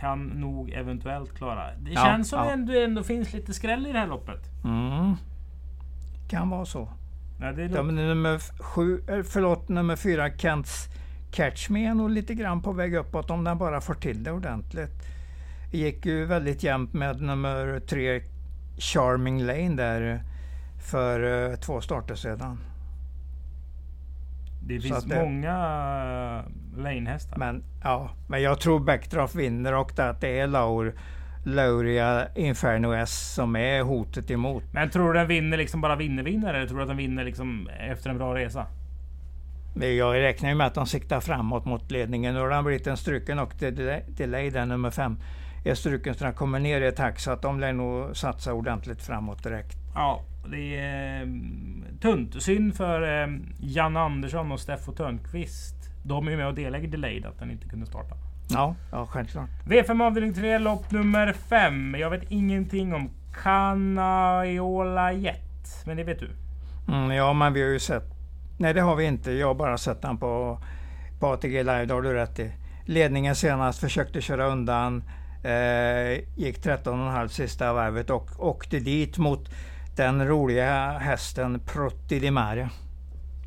Kan 0.00 0.24
nog 0.26 0.70
eventuellt 0.70 1.34
klara. 1.34 1.74
Det 1.78 1.90
Ja, 1.90 2.04
känns 2.04 2.28
som 2.28 2.38
ja. 2.38 2.54
att 2.54 2.66
det 2.66 2.84
ändå 2.84 3.02
finns 3.02 3.32
lite 3.32 3.54
skräll 3.54 3.86
i 3.86 3.92
det 3.92 3.98
här 3.98 4.06
loppet. 4.06 4.40
Mm. 4.64 5.14
Kan 6.28 6.50
vara 6.50 6.64
så. 6.64 6.88
Ja, 7.40 7.52
det 7.52 7.62
är 7.62 7.82
men 7.82 7.94
nummer, 7.94 8.62
sju, 8.62 9.00
eh, 9.08 9.22
förlåt, 9.22 9.68
nummer 9.68 9.96
fyra, 9.96 10.30
Kents 10.38 10.88
Catch 11.32 11.68
Me 11.70 11.86
är 11.86 11.94
nog 11.94 12.10
lite 12.10 12.34
grann 12.34 12.62
på 12.62 12.72
väg 12.72 12.94
uppåt 12.94 13.30
om 13.30 13.44
den 13.44 13.58
bara 13.58 13.80
får 13.80 13.94
till 13.94 14.22
det 14.22 14.32
ordentligt. 14.32 14.90
Det 15.70 15.78
gick 15.78 16.06
ju 16.06 16.24
väldigt 16.24 16.62
jämnt 16.62 16.92
med 16.92 17.20
nummer 17.22 17.80
tre, 17.80 18.22
Charming 18.78 19.42
Lane 19.42 19.74
där. 19.76 20.22
för 20.90 21.50
eh, 21.50 21.56
två 21.56 21.80
starter 21.80 22.14
sedan. 22.14 22.58
Det 24.74 24.80
finns 24.80 25.04
det- 25.04 25.24
många 25.24 25.54
uh, 26.38 26.82
lanehästar. 26.82 27.38
Men, 27.38 27.64
ja, 27.82 28.10
men 28.28 28.42
jag 28.42 28.60
tror 28.60 28.80
Backdraft 28.80 29.34
vinner 29.34 29.74
och 29.74 29.98
att 29.98 30.20
det 30.20 30.38
är 30.38 30.46
Laur, 30.46 30.94
Lauria 31.44 32.28
Inferno 32.34 32.92
S 32.94 33.34
som 33.34 33.56
är 33.56 33.82
hotet 33.82 34.30
emot. 34.30 34.64
Men 34.72 34.90
tror 34.90 35.12
du 35.12 35.18
den 35.18 35.28
vinner 35.28 35.56
liksom 35.56 35.80
bara 35.80 35.96
vinner 35.96 36.22
vinner 36.22 36.54
eller 36.54 36.66
tror 36.66 36.78
du 36.78 36.82
att 36.82 36.88
den 36.88 36.96
vinner 36.96 37.24
liksom 37.24 37.68
efter 37.80 38.10
en 38.10 38.18
bra 38.18 38.34
resa? 38.34 38.66
Jag 39.74 40.14
räknar 40.14 40.48
ju 40.48 40.54
med 40.54 40.66
att 40.66 40.74
de 40.74 40.86
siktar 40.86 41.20
framåt 41.20 41.64
mot 41.64 41.90
ledningen. 41.90 42.34
Nu 42.34 42.40
har 42.40 42.50
den 42.50 42.64
blivit 42.64 42.86
en 42.86 42.96
struken 42.96 43.38
och 43.38 43.52
delay 44.08 44.50
den 44.50 44.68
nummer 44.68 44.90
fem 44.90 45.18
är 45.64 45.74
struken 45.74 46.14
så 46.14 46.24
den 46.24 46.34
kommer 46.34 46.58
ner 46.58 46.80
i 46.80 46.86
ett 46.86 46.98
hack 46.98 47.20
så 47.20 47.30
att 47.30 47.42
de 47.42 47.60
lär 47.60 47.72
nog 47.72 48.16
satsa 48.16 48.52
ordentligt 48.52 49.02
framåt 49.02 49.42
direkt. 49.42 49.79
Ja, 49.94 50.22
det 50.46 50.76
är 50.76 51.22
um, 51.22 51.84
tunt. 52.00 52.42
Synd 52.42 52.76
för 52.76 53.22
um, 53.24 53.46
Jan 53.60 53.96
Andersson 53.96 54.52
och 54.52 54.60
Steffo 54.60 54.92
Törnqvist. 54.92 55.74
De 56.02 56.26
är 56.26 56.30
ju 56.30 56.36
med 56.36 56.46
och 56.46 56.54
delägger 56.54 56.88
delayed 56.88 57.26
att 57.26 57.38
den 57.38 57.50
inte 57.50 57.68
kunde 57.68 57.86
starta. 57.86 58.14
Ja, 58.50 58.74
ja 58.92 59.06
självklart. 59.06 59.50
V5 59.66 60.06
avdelning 60.06 60.34
3, 60.34 60.58
lopp 60.58 60.90
nummer 60.90 61.32
5. 61.32 61.96
Jag 61.98 62.10
vet 62.10 62.22
ingenting 62.30 62.94
om 62.94 63.10
Canaiola 63.42 65.12
Jet. 65.12 65.84
Men 65.86 65.96
det 65.96 66.04
vet 66.04 66.20
du? 66.20 66.30
Mm, 66.88 67.10
ja, 67.10 67.32
men 67.32 67.52
vi 67.52 67.62
har 67.62 67.68
ju 67.68 67.78
sett... 67.78 68.04
Nej, 68.58 68.74
det 68.74 68.80
har 68.80 68.96
vi 68.96 69.04
inte. 69.04 69.32
Jag 69.32 69.46
har 69.46 69.54
bara 69.54 69.78
sett 69.78 70.02
den 70.02 70.18
på, 70.18 70.62
på 71.20 71.26
ATG 71.26 71.62
Live, 71.62 71.84
det 71.84 71.94
har 71.94 72.02
du 72.02 72.14
rätt 72.14 72.38
i. 72.38 72.52
Ledningen 72.84 73.34
senast 73.34 73.80
försökte 73.80 74.20
köra 74.20 74.46
undan. 74.46 75.04
Eh, 75.42 76.20
gick 76.36 76.64
13,5 76.64 77.28
sista 77.28 77.72
varvet 77.72 78.10
och 78.10 78.30
åkte 78.38 78.78
dit 78.78 79.18
mot 79.18 79.50
den 79.96 80.28
roliga 80.28 80.98
hästen 80.98 81.60
Protti 81.60 82.18
di 82.18 82.30
Maria. 82.30 82.70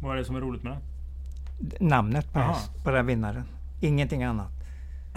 Vad 0.01 0.13
är 0.13 0.17
det 0.17 0.25
som 0.25 0.35
är 0.35 0.41
roligt 0.41 0.63
med 0.63 0.71
den? 0.71 1.87
Namnet 1.87 2.33
på, 2.33 2.39
häst, 2.39 2.71
på 2.83 2.91
den 2.91 3.05
vinnaren. 3.05 3.43
Ingenting 3.81 4.23
annat. 4.23 4.51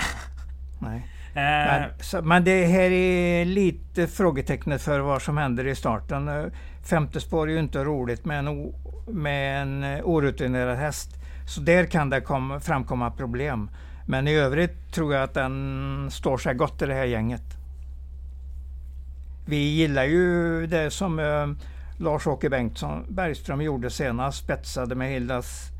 Nej. 0.79 1.07
Eh, 1.29 1.43
Men, 1.43 1.91
så, 2.01 2.23
men 2.23 2.45
det 2.45 2.67
här 2.67 2.91
är 2.91 3.45
lite 3.45 4.07
frågetecknet 4.07 4.83
för 4.83 5.01
vad 5.01 5.23
som 5.23 5.37
händer 5.37 5.67
i 5.67 5.75
starten. 5.75 6.51
Femte 6.83 7.21
spår 7.21 7.49
är 7.49 7.53
ju 7.53 7.59
inte 7.59 7.85
roligt 7.85 8.25
med 8.25 8.39
en, 8.39 8.49
o, 8.49 8.75
med 9.09 9.63
en 9.63 9.85
eh, 9.85 10.01
orutinerad 10.05 10.77
häst. 10.79 11.11
Så 11.49 11.61
där 11.61 11.87
kan 11.87 12.11
det 12.11 12.21
kom, 12.21 12.61
framkomma 12.61 13.11
problem. 13.11 13.71
Men 14.07 14.29
i 14.29 14.35
övrigt 14.35 14.93
tror 14.93 15.15
jag 15.15 15.23
att 15.23 15.35
den 15.35 16.09
står 16.11 16.39
sig 16.39 16.55
gott 16.55 16.83
i 16.83 16.87
det 16.87 16.95
här 16.95 17.05
gänget. 17.05 17.43
Vi 19.49 19.57
gillar 19.57 20.05
ju 20.05 20.67
det 20.67 20.91
som 20.91 21.19
eh, 21.19 21.47
Lars-Åke 21.99 22.51
Bengtsson 22.51 23.05
Bergström 23.09 23.61
gjorde 23.63 23.91
senast, 23.91 24.39
spetsade 24.39 24.95
med 24.95 25.11
Hildas, 25.11 25.71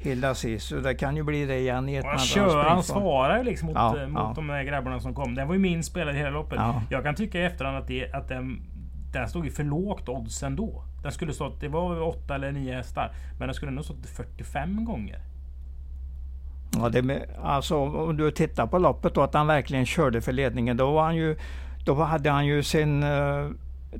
Hildas 0.00 0.44
Isu. 0.44 0.80
Det 0.80 0.94
kan 0.94 1.16
ju 1.16 1.22
bli 1.22 1.46
det 1.46 1.58
igen 1.58 1.88
i 1.88 1.94
ett 1.94 2.20
Köran 2.20 2.82
springform. 2.82 2.82
svarar 2.82 3.38
ju 3.38 3.44
liksom 3.44 3.66
mot, 3.66 3.76
Ja, 3.76 4.02
eh, 4.02 4.08
mot 4.08 4.20
ja. 4.22 4.32
de 4.36 4.46
där 4.46 4.62
grabbarna 4.62 5.00
som 5.00 5.14
kom. 5.14 5.34
Den 5.34 5.46
var 5.48 5.54
ju 5.54 5.60
min 5.60 5.82
spelare 5.82 6.14
i 6.14 6.18
hela 6.18 6.30
loppet. 6.30 6.58
Ja. 6.58 6.82
Jag 6.90 7.02
kan 7.02 7.14
tycka 7.14 7.38
i 7.38 7.44
efterhand 7.44 7.76
att, 7.76 7.86
det, 7.88 8.12
att 8.12 8.28
den, 8.28 8.62
den 9.12 9.28
stod 9.28 9.44
ju 9.44 9.50
för 9.50 9.64
lågt 9.64 10.08
odds 10.08 10.42
ändå. 10.42 10.84
Den 11.02 11.12
skulle 11.12 11.32
stått, 11.32 11.60
det 11.60 11.68
var 11.68 12.02
åtta 12.02 12.34
eller 12.34 12.52
nio 12.52 12.74
hästar. 12.74 13.12
Men 13.38 13.48
den 13.48 13.54
skulle 13.54 13.72
nog 13.72 13.84
stått 13.84 14.06
45 14.06 14.84
gånger. 14.84 15.18
Ja, 16.76 16.88
det, 16.88 17.28
alltså, 17.42 17.76
om 17.76 18.16
du 18.16 18.30
tittar 18.30 18.66
på 18.66 18.78
loppet 18.78 19.14
då, 19.14 19.22
att 19.22 19.34
han 19.34 19.46
verkligen 19.46 19.86
körde 19.86 20.20
för 20.20 20.32
ledningen. 20.32 20.76
Då, 20.76 20.90
var 20.90 21.02
han 21.02 21.16
ju, 21.16 21.36
då 21.96 22.02
hade 22.04 22.30
han 22.30 22.46
ju 22.46 22.62
sin 22.62 23.02
eh, 23.02 23.46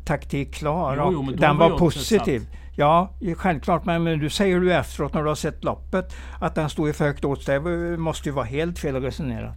taktik 0.04 0.54
klar 0.54 0.96
Jo, 0.96 1.02
och 1.04 1.12
jo, 1.12 1.22
då 1.22 1.32
den 1.32 1.56
var 1.56 1.70
var, 1.70 1.78
positiv. 1.78 2.48
Ja, 2.76 3.10
självklart. 3.36 3.84
Men, 3.84 4.02
men 4.02 4.18
du 4.18 4.30
säger 4.30 4.60
du 4.60 4.74
efteråt 4.74 5.14
när 5.14 5.22
du 5.22 5.28
har 5.28 5.34
sett 5.34 5.64
loppet 5.64 6.16
att 6.40 6.54
den 6.54 6.70
stod 6.70 6.88
i 6.88 6.92
för 6.92 7.04
högt 7.04 7.24
odds. 7.24 7.46
Det 7.46 7.60
måste 7.98 8.28
ju 8.28 8.32
vara 8.34 8.44
helt 8.44 8.78
fel 8.78 9.02
resonerat. 9.02 9.56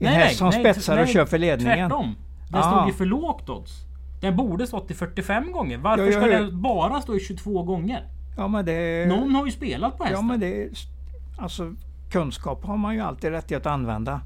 En 0.00 0.06
häst 0.06 0.38
som 0.38 0.52
spetsar 0.52 0.92
och 0.98 1.04
nej, 1.04 1.14
kör 1.14 1.24
för 1.26 1.38
ledningen. 1.38 1.90
Tvärtom. 1.90 2.16
Den 2.50 2.60
Ah. 2.60 2.70
stod 2.76 2.88
ju 2.88 2.94
för 2.94 3.04
lågt 3.04 3.48
odds. 3.48 3.72
Den 4.20 4.36
borde 4.36 4.66
stått 4.66 4.90
i 4.90 4.94
45 4.94 5.52
gånger. 5.52 5.78
Varför 5.78 6.04
Ja, 6.06 6.12
ja, 6.12 6.20
ska 6.20 6.30
ja. 6.30 6.38
den 6.40 6.62
bara 6.62 7.00
stå 7.00 7.16
i 7.16 7.20
22 7.20 7.62
gånger? 7.62 8.08
Ja, 8.36 8.48
men 8.48 8.64
det, 8.64 9.08
Någon 9.08 9.34
har 9.34 9.46
ju 9.46 9.52
spelat 9.52 9.98
på 9.98 10.04
ja, 10.04 10.08
hästen. 10.08 10.26
men 10.26 10.40
det, 10.40 10.68
alltså, 11.38 11.74
kunskap 12.10 12.64
har 12.64 12.76
man 12.76 12.94
ju 12.94 13.00
alltid 13.00 13.30
rätt 13.30 13.52
att 13.52 13.66
använda. 13.66 14.20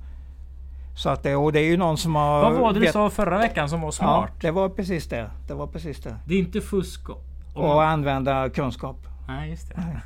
Så 0.94 1.08
att 1.10 1.22
det, 1.22 1.36
och 1.36 1.52
det 1.52 1.60
är 1.60 1.64
ju 1.70 1.76
någon 1.76 1.98
som 1.98 2.14
har... 2.14 2.42
Vad 2.42 2.52
var 2.52 2.72
det 2.72 2.78
du 2.78 2.84
vet- 2.84 2.92
sa 2.92 3.10
förra 3.10 3.38
veckan 3.38 3.68
som 3.68 3.80
var 3.80 3.88
Ja, 3.88 3.92
smart? 3.92 4.30
det 4.40 4.50
var 4.50 4.68
precis 4.68 5.08
det. 5.08 5.30
Det 5.46 5.54
var 5.54 5.66
precis 5.66 6.00
det. 6.02 6.16
Det 6.26 6.34
är 6.34 6.38
inte 6.38 6.60
fusk 6.60 7.08
och... 7.08 7.22
Och 7.54 7.82
använda 7.84 8.50
kunskap. 8.50 8.96
Nej, 9.28 9.50
just 9.50 9.68
det. 9.68 10.00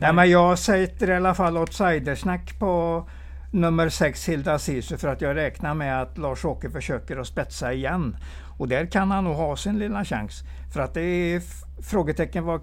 Nej, 0.00 0.12
men 0.12 0.30
jag 0.30 0.58
sätter 0.58 1.10
i 1.10 1.14
alla 1.16 1.34
fall 1.34 1.56
outsidersnack 1.58 2.58
på 2.58 3.04
nummer 3.50 3.88
6 3.88 4.28
Hilda 4.28 4.58
Sisu 4.58 4.96
för 4.96 5.08
att 5.08 5.20
jag 5.20 5.36
räknar 5.36 5.74
med 5.74 6.02
att 6.02 6.18
Lars-Åke 6.18 6.70
försöker 6.70 7.16
att 7.16 7.26
spetsa 7.26 7.72
igen. 7.72 8.16
Och 8.58 8.68
där 8.68 8.86
kan 8.86 9.10
han 9.10 9.24
nog 9.24 9.36
ha 9.36 9.56
sin 9.56 9.78
lilla 9.78 10.04
chans. 10.04 10.42
För 10.72 10.80
att 10.80 10.94
det 10.94 11.00
är 11.02 11.42
frågetecken 11.82 12.44
vad 12.44 12.60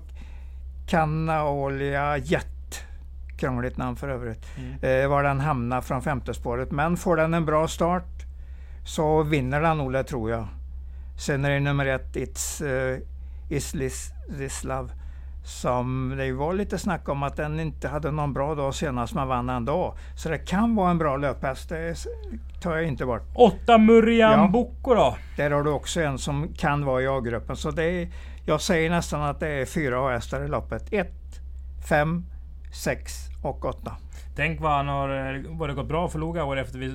Canaolia 0.88 2.18
Jet, 2.18 2.48
krångligt 3.42 3.78
namn 3.78 3.96
för 3.96 4.10
övrigt, 4.10 4.46
Mm. 4.58 5.04
eh, 5.04 5.10
var 5.10 5.24
den 5.24 5.40
hamnar 5.40 5.82
från 5.82 6.02
femte 6.02 6.34
spåret. 6.34 6.72
Men 6.72 6.98
får 6.98 7.16
den 7.18 7.34
en 7.34 7.46
bra 7.46 7.68
start 7.68 8.26
så 8.86 9.24
vinner 9.24 9.62
den 9.62 9.78
nog, 9.78 10.08
tror 10.08 10.32
jag. 10.32 10.48
Sen 11.18 11.46
är 11.46 11.50
det 11.50 11.60
nummer 11.60 11.86
ett, 11.86 12.16
It's 12.16 12.64
uh, 12.64 13.00
Islis 13.50 14.12
Rislav. 14.38 14.92
Som 15.44 16.14
det 16.18 16.32
var 16.32 16.54
lite 16.54 16.78
snack 16.78 17.10
om 17.10 17.24
att 17.24 17.36
den 17.36 17.60
inte 17.60 17.88
hade 17.88 18.12
någon 18.12 18.34
bra 18.34 18.56
dag 18.56 18.76
senast 18.76 19.14
men 19.16 19.28
vann 19.28 19.50
ändå. 19.50 19.96
Så 20.16 20.30
det 20.30 20.38
kan 20.38 20.76
vara 20.76 20.92
en 20.92 20.98
bra 20.98 21.18
löphäst, 21.18 21.70
det 21.70 21.96
tar 22.62 22.76
jag 22.76 22.86
inte 22.88 23.06
bort. 23.06 23.22
Åtta 23.36 23.78
Muriam 23.78 24.40
Ja. 24.40 24.48
Bocco 24.48 24.94
då? 24.96 25.18
Där 25.38 25.52
har 25.52 25.64
du 25.64 25.70
också 25.70 26.02
en 26.02 26.18
som 26.18 26.48
kan 26.58 26.86
vara 26.86 27.02
i 27.02 27.08
A-gruppen. 27.08 27.56
Så 27.56 27.72
det 27.72 27.84
är, 27.84 28.10
jag 28.46 28.62
säger 28.62 28.90
nästan 28.90 29.22
att 29.22 29.40
det 29.40 29.48
är 29.50 29.66
fyra 29.66 30.08
A-hästar 30.08 30.44
i 30.44 30.48
loppet. 30.48 30.94
1, 30.94 31.12
5, 31.90 32.26
6 32.72 33.14
och 33.44 33.66
8. 33.66 33.92
Tänk 34.36 34.62
vad 34.62 34.72
han 34.72 34.88
har... 34.88 35.36
eh, 35.36 35.42
Vad 35.50 35.70
det 35.70 35.74
gått 35.74 35.88
bra 35.88 36.08
för 36.10 36.20
Loga 36.20 36.44
år 36.44 36.58
efter 36.60 36.80
vi, 36.80 36.92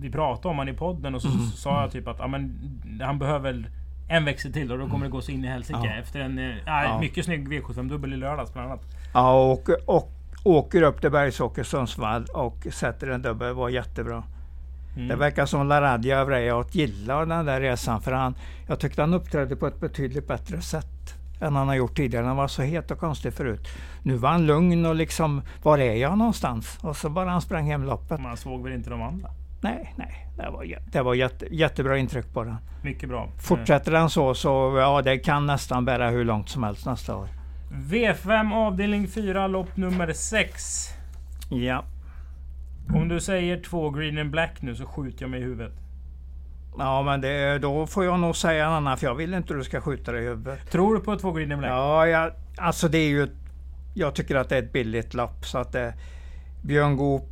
vi 0.00 0.10
pratade 0.10 0.48
om 0.48 0.58
han 0.58 0.68
i 0.68 0.72
podden 0.74 1.14
och 1.14 1.22
så 1.22 1.28
Mm. 1.28 1.40
sa 1.46 1.82
jag 1.82 1.90
typ 1.92 2.08
att 2.08 2.18
ja, 2.18 2.26
men, 2.26 2.58
han 3.02 3.18
behöver 3.18 3.70
en 4.08 4.24
växel 4.24 4.52
till 4.52 4.72
och 4.72 4.78
då 4.78 4.88
kommer 4.88 5.04
det 5.06 5.10
gå 5.12 5.20
så 5.20 5.32
in 5.32 5.44
i 5.44 5.48
helsike. 5.48 5.78
Ja. 5.84 5.92
Efter 6.02 6.20
en 6.20 6.38
eh, 6.38 6.56
ja, 6.66 6.98
mycket 7.00 7.24
snygg 7.24 7.48
V75 7.48 7.88
dubbel 7.88 8.12
i 8.12 8.16
lördags 8.16 8.52
bland 8.52 8.68
annat. 8.70 8.82
Ja, 9.14 9.50
och, 9.52 9.68
och 9.86 10.10
åker 10.44 10.82
upp 10.82 11.00
till 11.00 11.10
Bergsåker 11.10 11.62
Sundsvall 11.62 12.24
och 12.34 12.66
sätter 12.72 13.06
en 13.08 13.22
dubbel. 13.22 13.48
Det 13.48 13.54
var 13.54 13.68
jättebra. 13.68 14.22
Mm. 14.96 15.08
Det 15.08 15.16
verkar 15.16 15.46
som 15.46 15.68
Laradja 15.68 16.20
Avrejot 16.20 16.74
gillar 16.74 17.26
den 17.26 17.46
där 17.46 17.60
resan 17.60 18.00
för 18.02 18.12
han, 18.12 18.34
jag 18.68 18.80
tyckte 18.80 19.00
han 19.02 19.14
uppträdde 19.14 19.56
på 19.56 19.66
ett 19.66 19.80
betydligt 19.80 20.28
bättre 20.28 20.60
sätt 20.60 20.86
än 21.42 21.56
han 21.56 21.68
har 21.68 21.74
gjort 21.74 21.96
tidigare. 21.96 22.26
Han 22.26 22.36
var 22.36 22.48
så 22.48 22.62
het 22.62 22.90
och 22.90 22.98
konstig 22.98 23.32
förut. 23.32 23.68
Nu 24.02 24.16
var 24.16 24.30
han 24.30 24.46
lugn 24.46 24.86
och 24.86 24.94
liksom, 24.94 25.42
var 25.62 25.78
är 25.78 25.94
jag 25.94 26.18
någonstans? 26.18 26.78
Och 26.82 26.96
så 26.96 27.08
bara 27.08 27.30
han 27.30 27.40
sprang 27.40 27.66
hem 27.66 27.84
loppet. 27.84 28.20
Man 28.20 28.36
såg 28.36 28.62
väl 28.62 28.72
inte 28.72 28.90
de 28.90 29.02
andra. 29.02 29.28
Nej, 29.60 29.94
nej, 29.96 30.26
det 30.36 30.50
var, 30.50 30.78
det 30.92 31.02
var 31.02 31.14
jätte, 31.14 31.54
jättebra 31.54 31.98
intryck 31.98 32.32
på 32.32 32.44
den. 32.44 32.56
Mycket 32.82 33.08
bra. 33.08 33.28
Fortsätter 33.38 33.92
den 33.92 34.10
så, 34.10 34.34
så 34.34 34.74
ja, 34.78 35.02
det 35.02 35.18
kan 35.18 35.46
nästan 35.46 35.84
bära 35.84 36.10
hur 36.10 36.24
långt 36.24 36.48
som 36.48 36.62
helst 36.62 36.86
nästa 36.86 37.16
år. 37.16 37.28
Eh, 37.70 37.76
V5 37.76 38.54
avdelning 38.54 39.08
4 39.08 39.46
lopp 39.46 39.76
nummer 39.76 40.12
6. 40.12 40.88
Ja, 41.50 41.84
Om 42.94 43.08
du 43.08 43.20
säger 43.20 43.60
två 43.60 43.90
green 43.90 44.18
and 44.18 44.30
black 44.30 44.62
nu 44.62 44.74
så 44.74 44.86
skjuter 44.86 45.22
jag 45.22 45.30
mig 45.30 45.40
i 45.40 45.42
huvudet. 45.42 45.81
Ja 46.78 47.02
men 47.02 47.20
det, 47.20 47.58
då 47.58 47.86
får 47.86 48.04
jag 48.04 48.20
nog 48.20 48.36
säga 48.36 48.66
en 48.66 48.72
annan, 48.72 48.96
för 48.96 49.06
jag 49.06 49.14
vill 49.14 49.34
inte 49.34 49.52
att 49.54 49.60
du 49.60 49.64
ska 49.64 49.80
skjuta 49.80 50.12
dig 50.12 50.22
i 50.24 50.26
huvudet. 50.28 50.70
Tror 50.70 50.94
du 50.94 51.00
på 51.00 51.16
två 51.16 51.32
green 51.32 51.52
and 51.52 51.60
black? 51.60 51.72
Ja, 51.72 52.06
jag, 52.06 52.32
alltså 52.58 52.88
det 52.88 52.98
är 52.98 53.08
ju... 53.08 53.22
ett- 53.22 53.30
Jag 53.94 54.14
tycker 54.14 54.36
att 54.36 54.48
det 54.48 54.56
är 54.56 54.62
ett 54.62 54.72
billigt 54.72 55.14
lopp 55.14 55.46
så 55.46 55.58
att 55.58 55.72
det... 55.72 55.94
Björn 56.62 56.96
Goop 56.96 57.22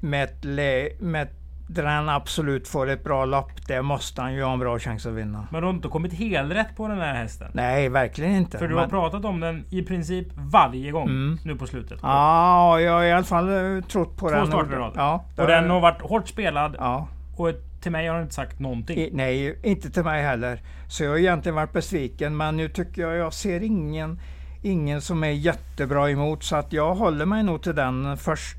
med 0.00 0.24
ett, 0.24 0.44
lä, 0.44 0.88
med 1.00 1.22
ett 1.22 1.32
där 1.70 1.84
han 1.84 2.08
absolut 2.08 2.68
får 2.68 2.88
ett 2.90 3.04
bra 3.04 3.24
lopp, 3.24 3.50
det 3.66 3.82
måste 3.82 4.22
han 4.22 4.34
ju 4.34 4.42
ha 4.42 4.52
en 4.52 4.58
bra 4.58 4.78
chans 4.78 5.06
att 5.06 5.12
vinna. 5.12 5.46
Men 5.50 5.60
du 5.60 5.66
har 5.66 5.74
inte 5.74 5.88
kommit 5.88 6.12
helrätt 6.12 6.76
på 6.76 6.88
den 6.88 6.98
här 7.00 7.14
hästen? 7.14 7.50
Nej, 7.54 7.88
verkligen 7.88 8.32
inte. 8.36 8.58
För 8.58 8.68
du 8.68 8.74
har 8.74 8.80
Men- 8.80 8.90
pratat 8.90 9.24
om 9.24 9.40
den 9.40 9.64
i 9.70 9.82
princip 9.82 10.26
varje 10.34 10.90
gång 10.90 11.08
Mm. 11.08 11.38
nu 11.44 11.56
på 11.56 11.66
slutet. 11.66 11.98
Ja, 12.02 12.80
jag 12.80 12.92
har 12.92 13.02
i 13.04 13.12
alla 13.12 13.24
fall 13.24 13.76
eh, 13.76 13.84
trott 13.84 14.16
på 14.16 14.28
Två 14.28 14.34
den. 14.34 14.46
starter 14.46 14.72
i 14.72 14.76
rad. 14.76 14.92
Ja, 14.96 15.24
Och 15.36 15.46
den 15.46 15.70
har 15.70 15.80
varit 15.80 16.02
hårt 16.02 16.28
spelad 16.28 16.76
Ja, 16.78 17.08
och 17.36 17.48
till 17.80 17.92
mig 17.92 18.06
har 18.06 18.14
den 18.14 18.22
inte 18.22 18.34
sagt 18.34 18.58
någonting. 18.58 18.98
i, 18.98 19.10
nej, 19.12 19.58
inte 19.62 19.90
till 19.90 20.04
mig 20.04 20.22
heller. 20.22 20.62
Så 20.88 21.04
jag 21.04 21.10
har 21.10 21.18
egentligen 21.18 21.56
varit 21.56 21.72
besviken, 21.72 22.36
men 22.36 22.56
nu 22.56 22.68
tycker 22.68 23.02
jag 23.02 23.16
jag 23.16 23.32
ser 23.32 23.62
ingen, 23.62 24.20
ingen 24.62 25.00
som 25.00 25.24
är 25.24 25.30
jättebra 25.30 26.10
emot, 26.10 26.44
så 26.44 26.56
att 26.56 26.72
jag 26.72 26.94
håller 26.94 27.26
mig 27.26 27.42
nog 27.42 27.62
till 27.62 27.74
den 27.74 28.16
först. 28.16 28.56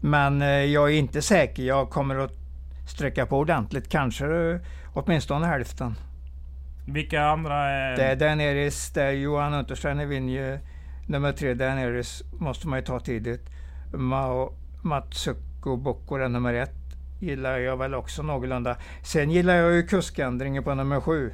Men 0.00 0.42
eh, 0.42 0.48
jag 0.48 0.90
är 0.90 0.94
inte 0.94 1.22
säker. 1.22 1.62
Jag 1.62 1.90
kommer 1.90 2.16
att 2.16 2.32
sträcka 2.88 3.26
på 3.26 3.38
ordentligt, 3.38 3.88
kanske 3.88 4.26
eh, 4.26 4.60
åtminstone 4.94 5.46
hälften. 5.46 5.94
Vilka 6.86 7.22
andra? 7.22 7.54
Är... 7.54 7.96
Det 7.96 8.04
är 8.04 8.16
Daenerys, 8.16 8.90
det 8.90 9.02
är 9.02 9.12
Johan 9.12 9.54
Untersteiner 9.54 10.06
vinner. 10.06 10.60
Nummer 11.06 11.32
tre, 11.32 11.54
Daenerys, 11.54 12.22
måste 12.32 12.68
man 12.68 12.78
ju 12.78 12.84
ta 12.84 13.00
tidigt. 13.00 13.50
Mao 13.92 14.52
Matsuko 14.82 15.76
Boko 15.76 16.16
är 16.16 16.28
nummer 16.28 16.54
ett. 16.54 16.85
Gillar 17.18 17.58
jag 17.58 17.76
väl 17.76 17.94
också 17.94 18.22
någorlunda. 18.22 18.76
Sen 19.02 19.30
gillar 19.30 19.54
jag 19.54 19.72
ju 19.72 19.82
kuskändringen 19.82 20.64
på 20.64 20.74
nummer 20.74 21.00
sju. 21.00 21.32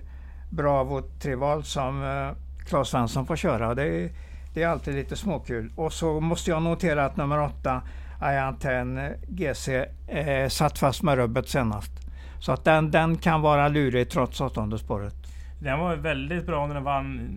Bravo 0.51 1.03
Trival 1.03 1.65
som 1.65 2.03
eh, 2.03 2.65
Claes 2.67 2.89
Svensson 2.89 3.27
får 3.27 3.37
köra. 3.37 3.75
Det 3.75 3.85
är, 3.85 4.11
det 4.55 4.62
är 4.62 4.69
alltid 4.69 4.95
lite 4.95 5.17
småkul. 5.17 5.73
Och 5.77 5.93
så 5.93 6.21
måste 6.21 6.51
jag 6.51 6.62
notera 6.62 7.05
att 7.05 7.17
nummer 7.17 7.41
åtta, 7.41 7.83
Ayan 8.21 8.57
10 8.57 9.17
GC, 9.29 9.69
eh, 10.09 10.49
satt 10.49 10.79
fast 10.79 11.03
med 11.03 11.17
rubbet 11.17 11.49
senast. 11.49 11.93
Så 12.39 12.53
att 12.53 12.65
den, 12.65 12.91
den 12.91 13.17
kan 13.17 13.41
vara 13.41 13.69
lurig 13.69 14.11
trots 14.11 14.41
åttonde 14.41 14.79
spåret. 14.79 15.15
Den 15.61 15.79
var 15.79 15.97
väldigt 15.97 16.47
bra 16.47 16.67
när 16.67 16.75
den 16.75 16.85
vann 16.85 17.31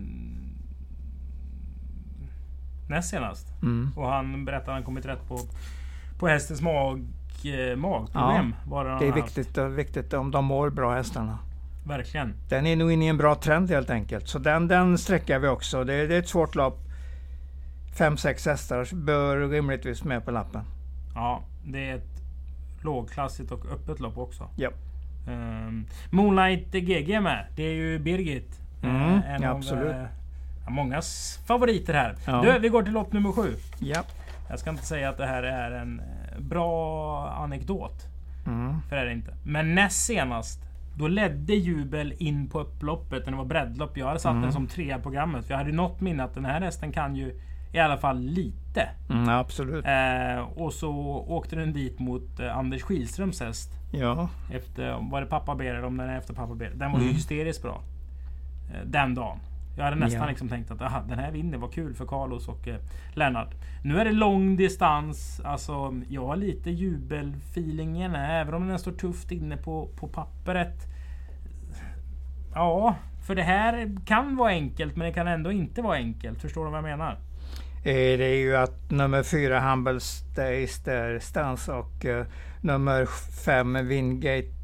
näst 2.88 3.10
senast. 3.10 3.62
Mm. 3.62 3.92
Och 3.96 4.08
han 4.08 4.44
berättade 4.44 4.70
att 4.70 4.74
han 4.74 4.84
kommit 4.84 5.06
rätt 5.06 5.28
på, 5.28 5.38
på 6.18 6.28
hästens 6.28 6.60
mag, 6.60 7.06
eh, 7.54 7.76
magproblem. 7.76 8.54
Ja, 8.70 8.98
det 9.00 9.08
är 9.08 9.12
viktigt, 9.12 9.58
viktigt 9.58 10.12
om 10.12 10.30
de 10.30 10.44
mår 10.44 10.70
bra 10.70 10.94
hästarna. 10.94 11.38
Verkligen. 11.86 12.34
Den 12.48 12.66
är 12.66 12.76
nog 12.76 12.92
inne 12.92 13.04
i 13.04 13.08
en 13.08 13.16
bra 13.16 13.34
trend 13.34 13.70
helt 13.70 13.90
enkelt. 13.90 14.28
Så 14.28 14.38
den, 14.38 14.68
den 14.68 14.98
sträcker 14.98 15.38
vi 15.38 15.48
också. 15.48 15.84
Det, 15.84 16.06
det 16.06 16.14
är 16.14 16.18
ett 16.18 16.28
svårt 16.28 16.54
lopp. 16.54 16.78
Fem, 17.98 18.16
sex 18.16 18.46
hästar 18.46 18.88
bör 18.94 19.48
rimligtvis 19.48 20.04
med 20.04 20.24
på 20.24 20.30
lappen. 20.30 20.64
Ja, 21.14 21.42
det 21.64 21.90
är 21.90 21.96
ett 21.96 22.22
lågklassigt 22.82 23.52
och 23.52 23.66
öppet 23.72 24.00
lopp 24.00 24.18
också. 24.18 24.48
Ja. 24.56 24.70
Um, 25.28 25.86
Moonlight 26.10 26.72
GG 26.72 27.20
med. 27.22 27.46
Det 27.56 27.62
är 27.62 27.74
ju 27.74 27.98
Birgit. 27.98 28.60
Mm, 28.82 28.96
uh, 28.96 29.30
en 29.30 29.42
ja, 29.42 29.50
av 29.50 29.56
absolut. 29.56 29.94
Uh, 29.94 30.06
mångas 30.68 31.40
favoriter 31.46 31.94
här. 31.94 32.16
Ja. 32.26 32.42
Du, 32.42 32.58
vi 32.58 32.68
går 32.68 32.82
till 32.82 32.92
lopp 32.92 33.12
nummer 33.12 33.32
sju. 33.32 33.54
Ja. 33.78 34.02
Jag 34.48 34.58
ska 34.58 34.70
inte 34.70 34.86
säga 34.86 35.08
att 35.08 35.18
det 35.18 35.26
här 35.26 35.42
är 35.42 35.70
en 35.70 36.00
eh, 36.00 36.06
bra 36.38 37.30
anekdot. 37.30 38.06
Mm. 38.46 38.80
För 38.88 38.96
det 38.96 39.02
är 39.02 39.06
det 39.06 39.12
inte. 39.12 39.34
Men 39.44 39.74
näst 39.74 40.06
senast 40.06 40.60
då 40.98 41.08
ledde 41.08 41.54
Jubel 41.54 42.14
in 42.18 42.48
på 42.48 42.60
upploppet 42.60 43.24
när 43.24 43.32
det 43.32 43.38
var 43.38 43.44
breddlopp. 43.44 43.96
Jag 43.96 44.06
hade 44.06 44.18
satt 44.18 44.30
mm. 44.30 44.42
den 44.42 44.52
som 44.52 44.66
trea 44.66 44.98
programmet. 44.98 45.44
För 45.46 45.54
jag 45.54 45.58
hade 45.58 45.72
något 45.72 46.00
minne 46.00 46.24
att 46.24 46.34
den 46.34 46.44
här 46.44 46.60
hästen 46.60 46.92
kan 46.92 47.16
ju 47.16 47.40
i 47.72 47.78
alla 47.78 47.96
fall 47.96 48.18
lite. 48.18 48.88
Mm, 49.10 49.28
absolut. 49.28 49.84
Eh, 49.86 50.38
och 50.38 50.72
så 50.72 50.92
åkte 51.28 51.56
den 51.56 51.72
dit 51.72 51.98
mot 51.98 52.40
eh, 52.40 52.56
Anders 52.56 52.82
Skilströms 52.82 53.40
häst. 53.40 53.70
Ja. 53.92 54.28
Efter, 54.52 55.10
var 55.10 55.20
det 55.20 55.26
pappa 55.26 55.54
ber 55.54 55.84
om 55.84 55.96
den 55.96 56.08
är 56.08 56.18
efter 56.18 56.34
pappa 56.34 56.54
ber. 56.54 56.70
Den 56.70 56.92
var 56.92 56.98
mm. 56.98 57.08
ju 57.08 57.14
hysteriskt 57.14 57.62
bra. 57.62 57.82
Eh, 58.70 58.86
den 58.86 59.14
dagen. 59.14 59.38
Jag 59.76 59.84
hade 59.84 59.96
nästan 59.96 60.22
ja. 60.22 60.28
liksom 60.28 60.48
tänkt 60.48 60.70
att 60.70 60.82
aha, 60.82 61.04
den 61.08 61.18
här 61.18 61.30
vinner, 61.30 61.58
vad 61.58 61.72
kul 61.72 61.94
för 61.94 62.06
Carlos 62.06 62.48
och 62.48 62.68
eh, 62.68 62.76
Lennart. 63.14 63.54
Nu 63.84 63.98
är 64.00 64.04
det 64.04 64.12
lång 64.12 64.56
distans. 64.56 65.40
Alltså, 65.44 65.94
jag 66.08 66.26
har 66.26 66.36
lite 66.36 66.70
jubelfeelingen, 66.70 68.14
även 68.14 68.54
om 68.54 68.68
den 68.68 68.78
står 68.78 68.92
tufft 68.92 69.32
inne 69.32 69.56
på, 69.56 69.88
på 69.96 70.08
pappret. 70.08 70.86
Ja, 72.54 72.94
för 73.26 73.34
det 73.34 73.42
här 73.42 73.96
kan 74.06 74.36
vara 74.36 74.50
enkelt, 74.50 74.96
men 74.96 75.06
det 75.06 75.12
kan 75.12 75.28
ändå 75.28 75.52
inte 75.52 75.82
vara 75.82 75.96
enkelt. 75.96 76.42
Förstår 76.42 76.64
du 76.64 76.70
vad 76.70 76.78
jag 76.78 76.84
menar? 76.84 77.18
Eh, 77.84 78.18
det 78.18 78.24
är 78.24 78.36
ju 78.36 78.56
att 78.56 78.90
nummer 78.90 79.22
fyra 79.22 79.60
Humble 79.60 80.00
Stays 80.00 80.84
där 80.84 81.18
stans 81.18 81.68
och 81.68 82.04
uh, 82.04 82.24
nummer 82.60 83.06
fem 83.44 83.88
Wingate 83.88 84.55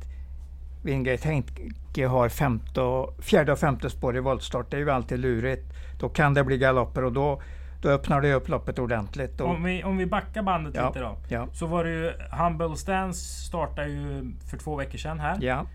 Wingate 0.82 1.28
Henke 1.28 2.06
har 2.06 2.28
femte, 2.28 2.80
fjärde 3.18 3.52
och 3.52 3.58
femte 3.58 3.90
spår 3.90 4.16
i 4.16 4.20
voltstart. 4.20 4.70
Det 4.70 4.76
är 4.76 4.80
ju 4.80 4.90
alltid 4.90 5.18
lurigt. 5.18 5.62
Då 6.00 6.08
kan 6.08 6.34
det 6.34 6.44
bli 6.44 6.58
galopper 6.58 7.04
och 7.04 7.12
då, 7.12 7.42
då 7.82 7.88
öppnar 7.88 8.20
det 8.20 8.34
upp 8.34 8.48
loppet 8.48 8.78
ordentligt. 8.78 9.40
Och, 9.40 9.48
om, 9.48 9.64
vi, 9.64 9.84
om 9.84 9.96
vi 9.96 10.06
backar 10.06 10.42
bandet 10.42 10.74
ja, 10.74 10.88
lite 10.88 11.00
då. 11.00 11.16
Ja. 11.28 11.46
Så 11.52 11.66
var 11.66 11.84
det 11.84 11.90
ju 11.90 12.12
Humble 12.30 12.76
Stance 12.76 13.20
startade 13.46 13.88
ju 13.88 14.32
för 14.50 14.58
två 14.58 14.76
veckor 14.76 14.98
sedan 14.98 15.20
här. 15.20 15.38
Ja. 15.40 15.66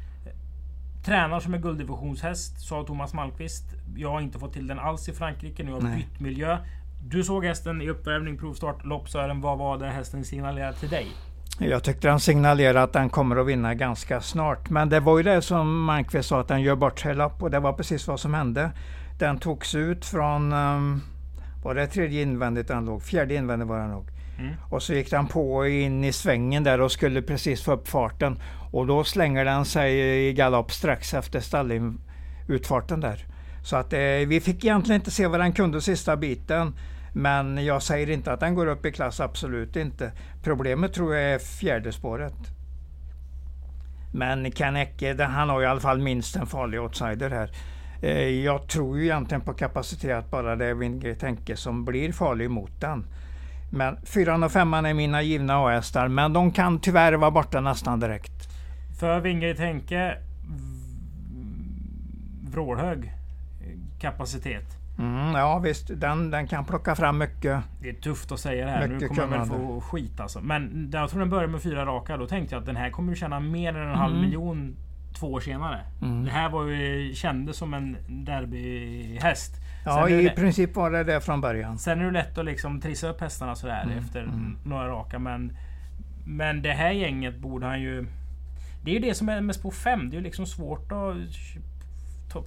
Tränar 1.05 1.39
som 1.39 1.53
en 1.53 1.61
gulddivisionshäst, 1.61 2.67
sa 2.67 2.83
Thomas 2.83 3.13
Malmqvist. 3.13 3.63
Jag 3.95 4.09
har 4.09 4.21
inte 4.21 4.39
fått 4.39 4.53
till 4.53 4.67
den 4.67 4.79
alls 4.79 5.09
i 5.09 5.13
Frankrike. 5.13 5.63
Nu 5.63 5.71
har 5.71 5.81
jag 5.81 5.95
bytt 5.95 6.19
miljö. 6.19 6.57
Du 7.05 7.23
såg 7.23 7.45
hästen 7.45 7.81
i 7.81 7.89
uppvärmning, 7.89 8.37
provstart, 8.37 8.85
loppsören. 8.85 9.41
Vad 9.41 9.57
var 9.57 9.77
det 9.77 9.89
hästen 9.89 10.25
signalerade 10.25 10.77
till 10.77 10.89
dig? 10.89 11.07
Jag 11.59 11.83
tyckte 11.83 12.09
han 12.09 12.19
signalerade 12.19 12.83
att 12.83 12.93
den 12.93 13.09
kommer 13.09 13.35
att 13.35 13.47
vinna 13.47 13.73
ganska 13.73 14.21
snart. 14.21 14.69
Men 14.69 14.89
det 14.89 14.99
var 14.99 15.17
ju 15.17 15.23
det 15.23 15.41
som 15.41 15.83
Malmqvist 15.83 16.29
sa, 16.29 16.39
att 16.39 16.47
den 16.47 16.61
gör 16.61 16.75
bort 16.75 16.99
sig 16.99 17.15
lopp. 17.15 17.43
Och 17.43 17.51
det 17.51 17.59
var 17.59 17.73
precis 17.73 18.07
vad 18.07 18.19
som 18.19 18.33
hände. 18.33 18.71
Den 19.19 19.37
togs 19.37 19.75
ut 19.75 20.05
från, 20.05 20.53
um, 20.53 21.01
var 21.63 21.75
det 21.75 21.87
tredje 21.87 22.21
invändigt 22.21 22.67
den 22.67 22.85
låg? 22.85 23.03
Fjärde 23.03 23.35
invändigt 23.35 23.69
var 23.69 23.79
den 23.79 23.91
nog. 23.91 24.07
Mm. 24.39 24.53
Och 24.69 24.83
så 24.83 24.93
gick 24.93 25.11
den 25.11 25.27
på 25.27 25.67
in 25.67 26.03
i 26.03 26.11
svängen 26.11 26.63
där 26.63 26.81
och 26.81 26.91
skulle 26.91 27.21
precis 27.21 27.63
få 27.63 27.73
upp 27.73 27.87
farten. 27.87 28.39
Och 28.71 28.87
då 28.87 29.03
slänger 29.03 29.45
den 29.45 29.65
sig 29.65 29.99
i 30.27 30.33
galopp 30.33 30.71
strax 30.71 31.13
efter 31.13 31.39
stallutfarten 31.39 32.99
där. 32.99 33.25
Så 33.63 33.75
att 33.75 33.93
eh, 33.93 33.99
vi 34.27 34.41
fick 34.41 34.63
egentligen 34.65 35.01
inte 35.01 35.11
se 35.11 35.27
vad 35.27 35.39
den 35.39 35.51
kunde 35.51 35.81
sista 35.81 36.17
biten. 36.17 36.73
Men 37.17 37.65
jag 37.65 37.83
säger 37.83 38.09
inte 38.09 38.31
att 38.33 38.39
den 38.39 38.55
går 38.55 38.67
upp 38.67 38.85
i 38.85 38.91
klass, 38.91 39.19
absolut 39.19 39.75
inte. 39.75 40.11
Problemet 40.43 40.93
tror 40.93 41.15
jag 41.15 41.33
är 41.33 41.39
fjärde 41.39 41.91
spåret. 41.91 42.33
Men 44.13 44.51
Kanecke, 44.51 45.23
han 45.23 45.49
har 45.49 45.61
i 45.61 45.65
alla 45.65 45.79
fall 45.79 45.99
minst 45.99 46.35
en 46.35 46.47
farlig 46.47 46.81
outsider 46.81 47.29
här. 47.29 47.51
Eh, 48.01 48.29
jag 48.29 48.67
tror 48.67 48.97
ju 48.97 49.03
egentligen 49.03 49.41
på 49.41 49.53
kapacitet 49.53 50.31
bara 50.31 50.55
det 50.55 50.65
är 50.65 50.73
Wingate 50.73 51.25
Henke 51.25 51.55
som 51.55 51.85
blir 51.85 52.11
farlig 52.11 52.51
mot 52.51 52.81
den. 52.81 53.05
Men 53.71 54.05
fyran 54.05 54.43
och 54.43 54.51
femman 54.51 54.85
är 54.85 54.93
mina 54.93 55.21
givna 55.21 55.57
A-hästar, 55.57 56.07
men 56.07 56.33
de 56.33 56.51
kan 56.51 56.79
tyvärr 56.79 57.13
vara 57.13 57.31
borta 57.31 57.61
nästan 57.61 57.99
direkt. 57.99 58.49
För 58.99 59.19
Wingate 59.19 59.63
Henke 59.63 60.17
vrålhög 62.51 63.11
kapacitet. 63.99 64.76
Mm, 64.99 65.35
ja 65.35 65.59
visst, 65.59 65.91
den, 65.95 66.31
den 66.31 66.47
kan 66.47 66.65
plocka 66.65 66.95
fram 66.95 67.17
mycket. 67.17 67.63
Det 67.81 67.89
är 67.89 67.93
tufft 67.93 68.31
att 68.31 68.39
säga 68.39 68.65
det 68.65 68.71
här. 68.71 68.87
Nu 68.87 69.07
kommer 69.07 69.21
jag 69.21 69.27
väl 69.27 69.47
få 69.47 69.81
skit 69.81 70.19
alltså. 70.19 70.41
Men 70.41 70.91
jag 70.93 71.09
tror 71.09 71.19
den 71.19 71.29
började 71.29 71.51
med 71.51 71.61
fyra 71.61 71.85
raka. 71.85 72.17
Då 72.17 72.27
tänkte 72.27 72.55
jag 72.55 72.59
att 72.59 72.65
den 72.65 72.75
här 72.75 72.89
kommer 72.89 73.15
tjäna 73.15 73.39
mer 73.39 73.69
än 73.69 73.75
en 73.75 73.81
mm. 73.81 73.97
halv 73.97 74.15
miljon 74.15 74.75
två 75.19 75.33
år 75.33 75.39
senare. 75.39 75.79
Mm. 76.01 76.25
Det 76.25 76.31
här 76.31 76.49
var 76.49 76.65
ju, 76.65 77.13
kändes 77.13 77.57
som 77.57 77.73
en 77.73 77.97
derbyhäst. 78.07 79.55
Ja, 79.85 80.09
i 80.09 80.29
princip 80.29 80.75
var 80.75 80.91
det 80.91 81.03
det 81.03 81.21
från 81.21 81.41
början. 81.41 81.77
Sen 81.77 81.99
är 81.99 82.05
det 82.05 82.11
lätt 82.11 82.37
att 82.37 82.45
liksom 82.45 82.81
trissa 82.81 83.09
upp 83.09 83.21
hästarna 83.21 83.55
sådär 83.55 83.83
mm. 83.83 83.97
efter 83.97 84.23
mm. 84.23 84.57
några 84.63 84.87
raka. 84.87 85.19
Men, 85.19 85.57
men 86.25 86.61
det 86.61 86.71
här 86.71 86.91
gänget 86.91 87.37
borde 87.37 87.65
han 87.65 87.81
ju... 87.81 88.05
Det 88.83 88.91
är 88.91 88.93
ju 88.93 88.99
det 88.99 89.13
som 89.13 89.29
är 89.29 89.41
med 89.41 89.55
spår 89.55 89.71
5. 89.71 90.09
Det 90.09 90.15
är 90.15 90.17
ju 90.17 90.23
liksom 90.23 90.45
svårt 90.45 90.91
att 90.91 91.15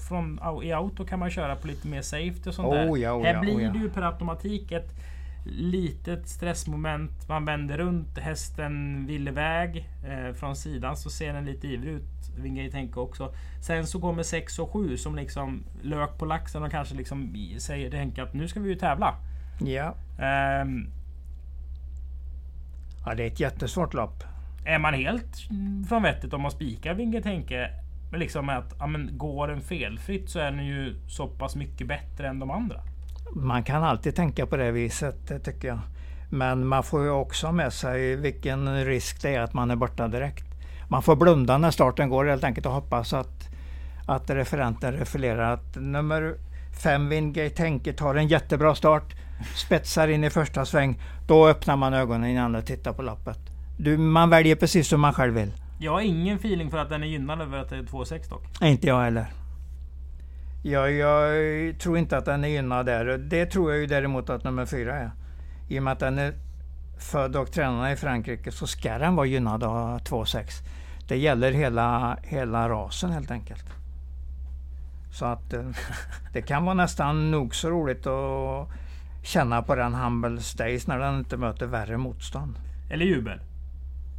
från, 0.08 0.40
i 0.62 0.72
auto 0.72 1.04
kan 1.04 1.18
man 1.18 1.30
köra 1.30 1.56
på 1.56 1.66
lite 1.66 1.88
mer 1.88 2.02
safety 2.02 2.48
och 2.48 2.54
sånt 2.54 2.68
oh, 2.68 2.74
där. 2.74 2.96
Ja, 2.96 3.12
oh, 3.12 3.24
Här 3.24 3.34
ja, 3.34 3.40
blir 3.40 3.56
oh, 3.56 3.62
ja. 3.62 3.70
det 3.70 3.78
ju 3.78 3.90
per 3.90 4.02
automatik 4.02 4.72
ett 4.72 4.94
litet 5.44 6.28
stressmoment. 6.28 7.28
Man 7.28 7.44
vänder 7.44 7.78
runt, 7.78 8.18
hästen 8.18 9.06
vill 9.06 9.28
iväg. 9.28 9.88
Eh, 10.04 10.34
från 10.34 10.56
sidan 10.56 10.96
så 10.96 11.10
ser 11.10 11.32
den 11.32 11.44
lite 11.44 11.66
ivrig 11.66 11.92
ut. 11.92 12.02
Wingate 12.36 12.70
tänka 12.70 13.00
också. 13.00 13.34
Sen 13.62 13.86
så 13.86 14.00
kommer 14.00 14.22
6 14.22 14.58
och 14.58 14.72
7 14.72 14.96
som 14.96 15.16
liksom 15.16 15.64
lök 15.82 16.18
på 16.18 16.24
laxen 16.24 16.62
och 16.62 16.70
kanske 16.70 16.94
liksom 16.94 17.34
säger 17.58 17.90
till 17.90 17.98
Henke 17.98 18.22
att 18.22 18.34
nu 18.34 18.48
ska 18.48 18.60
vi 18.60 18.68
ju 18.68 18.76
tävla. 18.76 19.14
Ja. 19.60 19.94
Um, 20.62 20.90
ja, 23.06 23.14
det 23.14 23.22
är 23.22 23.26
ett 23.26 23.40
jättesvårt 23.40 23.94
lopp. 23.94 24.24
Är 24.64 24.78
man 24.78 24.94
helt 24.94 25.36
från 25.88 26.02
vettet 26.02 26.32
om 26.32 26.42
man 26.42 26.50
spikar 26.50 26.94
Wingate 26.94 27.28
Henke 27.28 27.70
men 28.10 28.20
liksom 28.20 28.48
att 28.48 28.74
ja, 28.78 28.86
men 28.86 29.18
går 29.18 29.48
den 29.48 29.60
felfritt 29.60 30.30
så 30.30 30.38
är 30.38 30.52
den 30.52 30.66
ju 30.66 30.94
så 31.08 31.28
pass 31.28 31.56
mycket 31.56 31.88
bättre 31.88 32.28
än 32.28 32.38
de 32.38 32.50
andra. 32.50 32.80
Man 33.32 33.62
kan 33.62 33.84
alltid 33.84 34.16
tänka 34.16 34.46
på 34.46 34.56
det 34.56 34.70
viset 34.70 35.44
tycker 35.44 35.68
jag. 35.68 35.78
Men 36.30 36.66
man 36.66 36.82
får 36.82 37.02
ju 37.02 37.10
också 37.10 37.52
med 37.52 37.72
sig 37.72 38.16
vilken 38.16 38.84
risk 38.84 39.22
det 39.22 39.34
är 39.34 39.40
att 39.40 39.54
man 39.54 39.70
är 39.70 39.76
borta 39.76 40.08
direkt. 40.08 40.44
Man 40.88 41.02
får 41.02 41.16
blunda 41.16 41.58
när 41.58 41.70
starten 41.70 42.08
går 42.08 42.24
helt 42.24 42.44
enkelt 42.44 42.66
och 42.66 42.72
hoppas 42.72 43.12
att, 43.12 43.48
att 44.06 44.30
referenten 44.30 44.92
refererar 44.92 45.52
att 45.52 45.76
nummer 45.76 46.34
fem 46.82 47.08
Wingate 47.08 47.62
Henke 47.62 47.92
tar 47.92 48.14
en 48.14 48.28
jättebra 48.28 48.74
start, 48.74 49.14
spetsar 49.54 50.08
in 50.08 50.24
i 50.24 50.30
första 50.30 50.64
sväng. 50.64 51.00
Då 51.26 51.48
öppnar 51.48 51.76
man 51.76 51.94
ögonen 51.94 52.30
innan 52.30 52.54
och 52.54 52.66
tittar 52.66 52.92
på 52.92 53.02
loppet. 53.02 53.38
Du, 53.78 53.98
man 53.98 54.30
väljer 54.30 54.56
precis 54.56 54.88
som 54.88 55.00
man 55.00 55.12
själv 55.12 55.34
vill. 55.34 55.52
Jag 55.82 55.92
har 55.92 56.00
ingen 56.00 56.36
feeling 56.36 56.70
för 56.70 56.78
att 56.78 56.88
den 56.88 57.02
är 57.02 57.06
gynnad 57.06 57.40
över 57.40 57.58
att 57.58 57.68
det 57.68 57.76
är 57.76 57.82
2,6 57.82 58.30
dock. 58.30 58.62
Inte 58.62 58.86
jag 58.86 59.00
heller. 59.00 59.26
Jag, 60.62 60.92
jag, 60.92 61.78
tror 61.78 61.98
inte 61.98 62.16
att 62.16 62.24
den 62.24 62.44
är 62.44 62.48
gynnad 62.48 62.86
där. 62.86 63.18
Det 63.18 63.46
tror 63.46 63.70
jag 63.70 63.80
ju 63.80 63.86
däremot 63.86 64.30
att 64.30 64.44
nummer 64.44 64.66
fyra 64.66 64.98
är. 64.98 65.10
I 65.68 65.78
och 65.78 65.82
med 65.82 65.92
att 65.92 65.98
den 65.98 66.18
är 66.18 66.34
född 66.98 67.36
och 67.36 67.52
tränad 67.52 67.92
i 67.92 67.96
Frankrike 67.96 68.52
så 68.52 68.66
ska 68.66 68.98
den 68.98 69.16
vara 69.16 69.26
gynnad 69.26 69.64
av 69.64 69.98
2,6. 69.98 70.66
Det 71.08 71.16
gäller 71.16 71.52
hela, 71.52 72.18
hela 72.22 72.68
rasen 72.68 73.10
helt 73.10 73.30
enkelt. 73.30 73.64
Så 75.12 75.24
att 75.24 75.52
eh, 75.52 75.64
det 76.32 76.42
kan 76.42 76.64
vara 76.64 76.74
nästan 76.74 77.30
nog 77.30 77.54
så 77.54 77.70
roligt 77.70 78.06
att 78.06 78.68
känna 79.22 79.62
på 79.62 79.74
den 79.74 79.94
Humble 79.94 80.40
Stays 80.40 80.86
när 80.86 80.98
den 80.98 81.18
inte 81.18 81.36
möter 81.36 81.66
värre 81.66 81.96
motstånd. 81.96 82.54
Eller 82.90 83.06
jubel. 83.06 83.40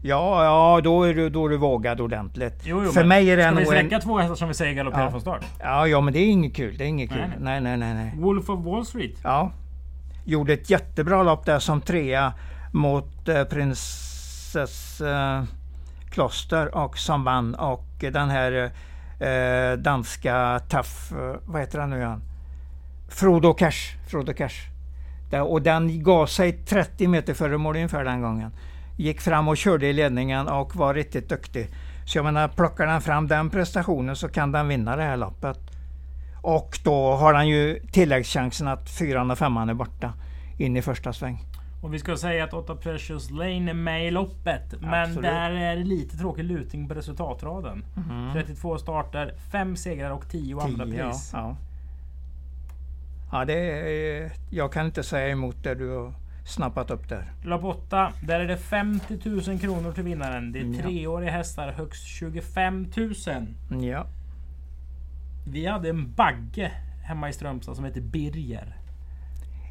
Ja, 0.04 0.44
ja 0.44 0.82
då, 0.84 1.04
är 1.04 1.14
du, 1.14 1.30
då 1.30 1.46
är 1.46 1.50
du 1.50 1.58
vågad 1.58 2.02
ordentligt. 2.02 2.62
Jo, 2.66 2.82
jo, 2.86 2.92
För 2.92 3.04
mig 3.04 3.32
är 3.32 3.38
det 3.38 3.44
Ska 3.44 3.56
vi 3.56 3.62
en... 3.62 3.68
släcka 3.68 4.00
två 4.00 4.18
hästar 4.18 4.36
som 4.36 4.48
vi 4.48 4.54
säger 4.54 4.74
galopperar 4.74 5.04
Ja. 5.04 5.12
från 5.12 5.22
start? 5.22 5.46
Ja, 5.60 5.88
ja, 5.88 6.02
men 6.02 6.14
det 6.14 6.20
är 6.20 6.28
inget 6.32 6.56
kul. 6.56 6.78
Det 6.78 6.84
är 6.84 6.88
inget 6.88 7.10
kul. 7.10 7.24
Nej, 7.40 7.62
Nej, 7.62 7.78
nej, 7.78 7.94
nej. 7.94 8.14
Wolf 8.18 8.50
of 8.50 8.66
Wall 8.66 8.86
Street. 8.86 9.16
Ja. 9.24 9.52
Gjorde 10.26 10.54
ett 10.54 10.70
jättebra 10.70 11.24
lopp 11.24 11.46
där 11.46 11.60
som 11.60 11.82
trea 11.82 12.34
mot 12.74 13.28
eh, 13.30 13.44
Princess 13.44 15.02
eh, 15.02 15.44
Kloster 16.12 16.76
och 16.76 16.98
som 16.98 17.24
vann. 17.24 17.56
Och 17.56 17.86
den 18.00 18.30
här 18.30 18.72
eh, 19.20 19.78
danska 19.78 20.62
Taff, 20.70 21.12
eh, 21.12 21.36
vad 21.46 21.62
heter 21.62 21.80
han 21.80 21.90
nu 21.90 21.98
igen? 21.98 22.22
Frodo 23.10 23.54
Cash. 23.54 23.96
Frodo 24.10 24.34
Cash. 24.34 24.56
Där, 25.30 25.42
och 25.42 25.62
den 25.62 26.04
gav 26.04 26.26
sig 26.26 26.52
30 26.54 27.08
meter 27.08 27.34
före 27.34 27.58
mål 27.58 27.76
ungefär 27.76 28.04
den 28.04 28.22
gången. 28.22 28.52
Gick 28.98 29.22
fram 29.22 29.48
och 29.48 29.58
körde 29.58 29.88
i 29.88 29.94
ledningen 29.94 30.48
och 30.48 30.76
var 30.76 30.94
riktigt 30.94 31.30
duktig. 31.30 31.68
Så 32.06 32.18
jag 32.18 32.26
menar, 32.26 32.48
plockar 32.48 32.88
den 32.88 33.02
fram 33.02 33.28
den 33.28 33.50
prestationen 33.50 34.16
så 34.16 34.30
kan 34.30 34.52
den 34.52 34.68
vinna 34.68 34.96
det 34.96 35.04
här 35.04 35.18
loppet. 35.18 35.60
Och 36.42 36.80
då 36.84 37.12
har 37.12 37.34
han 37.34 37.48
ju 37.48 37.80
tilläggschansen 37.92 38.68
att 38.68 38.90
fyran 38.90 39.32
och 39.32 39.38
femman 39.38 39.70
är 39.70 39.74
borta 39.74 40.14
in 40.58 40.78
i 40.78 40.82
första 40.82 41.14
sväng. 41.14 41.46
Och 41.82 41.94
vi 41.94 42.00
ska 42.00 42.18
säga 42.18 42.44
att 42.44 42.54
8 42.54 42.76
Precious 42.76 43.32
Lane 43.32 43.70
är 43.70 43.74
med 43.74 44.08
i 44.08 44.12
loppet. 44.12 44.82
Men 44.82 44.94
Absolut. 44.94 45.22
där 45.22 45.52
är 45.52 45.76
det 45.76 45.84
lite 45.84 46.18
tråkig 46.18 46.44
lutning 46.44 46.88
på 46.88 46.94
resultatraden. 46.94 47.86
32 48.34 48.78
starter, 48.78 49.34
5 49.52 49.76
segrar 49.76 50.12
och 50.12 50.30
10 50.30 50.60
andra 50.60 50.86
Tio, 50.86 50.98
ja, 50.98 51.10
pris. 51.10 51.30
ja. 51.34 51.56
ja, 53.32 53.46
det 53.46 53.54
är, 53.54 54.32
jag 54.50 54.74
kan 54.74 54.86
inte 54.86 55.04
säga 55.04 55.30
emot 55.30 55.64
det 55.64 55.76
du 55.76 55.90
har 55.90 56.14
snappat 56.46 56.92
upp 56.92 57.10
där. 57.10 57.32
Lopp 57.44 57.64
8, 57.64 58.12
där 58.28 58.40
är 58.40 58.48
det 58.48 58.58
50 58.58 59.20
000 59.48 59.60
kronor 59.60 59.92
till 59.92 60.04
vinnaren. 60.04 60.52
Det 60.52 60.60
är 60.60 60.66
Ja. 60.66 60.82
treåriga 60.84 61.32
hästar, 61.32 61.72
högst 61.72 62.04
25 62.06 62.88
000. 62.98 63.84
Ja, 63.84 64.06
Vi 65.48 65.66
hade 65.68 65.90
en 65.90 66.14
bagge 66.14 66.72
hemma 67.04 67.30
i 67.30 67.34
Strömstad 67.34 67.76
som 67.76 67.86
heter 67.86 68.02
Birger. 68.02 68.78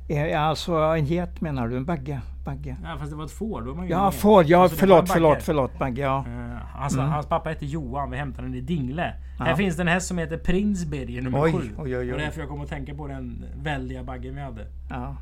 Är- 0.09 0.37
alltså 0.39 0.75
en 0.75 1.05
get 1.05 1.41
menar 1.41 1.69
du? 1.69 1.77
En 1.77 1.85
bagge? 1.85 2.21
bagge. 2.45 2.77
Ja, 2.85 2.97
fast 2.99 3.11
det 3.11 3.17
var 3.17 3.25
ett 3.25 3.31
får. 3.31 3.63
Då 3.63 3.75
man 3.75 3.89
Ja, 3.89 4.05
med. 4.05 4.15
får. 4.15 4.45
Ja, 4.47 4.63
Alltså, 4.63 4.77
förlåt, 4.79 5.11
förlåt, 5.11 5.43
förlåt. 5.43 5.79
Bagge, 5.79 6.03
ja. 6.03 6.19
Eh, 6.29 6.57
hans, 6.75 6.95
Mm. 6.95 7.09
hans 7.09 7.27
pappa 7.27 7.49
heter 7.49 7.67
Johan. 7.67 8.11
Vi 8.11 8.17
hämtade 8.17 8.47
den 8.49 8.55
i 8.57 8.61
Dingle. 8.61 9.15
Ja. 9.39 9.45
Här 9.45 9.55
finns 9.55 9.77
det 9.77 9.83
en 9.83 9.89
häst 9.89 10.07
som 10.09 10.19
heter 10.19 10.37
Prins 10.39 10.85
Birger 10.87 11.23
nummer 11.23 11.43
Oj, 11.43 11.53
7. 11.53 11.59
oj, 11.59 11.73
oj, 11.79 11.97
Och 12.13 12.17
oj. 12.19 12.25
därför 12.25 12.41
jag 12.41 12.49
kom 12.49 12.61
att 12.61 12.69
tänka 12.69 12.95
på 12.95 13.07
den 13.07 13.45
väldiga 13.63 14.05
baggen 14.05 14.35
vi 14.35 14.41
hade. 14.41 14.67
ja. 14.91 15.17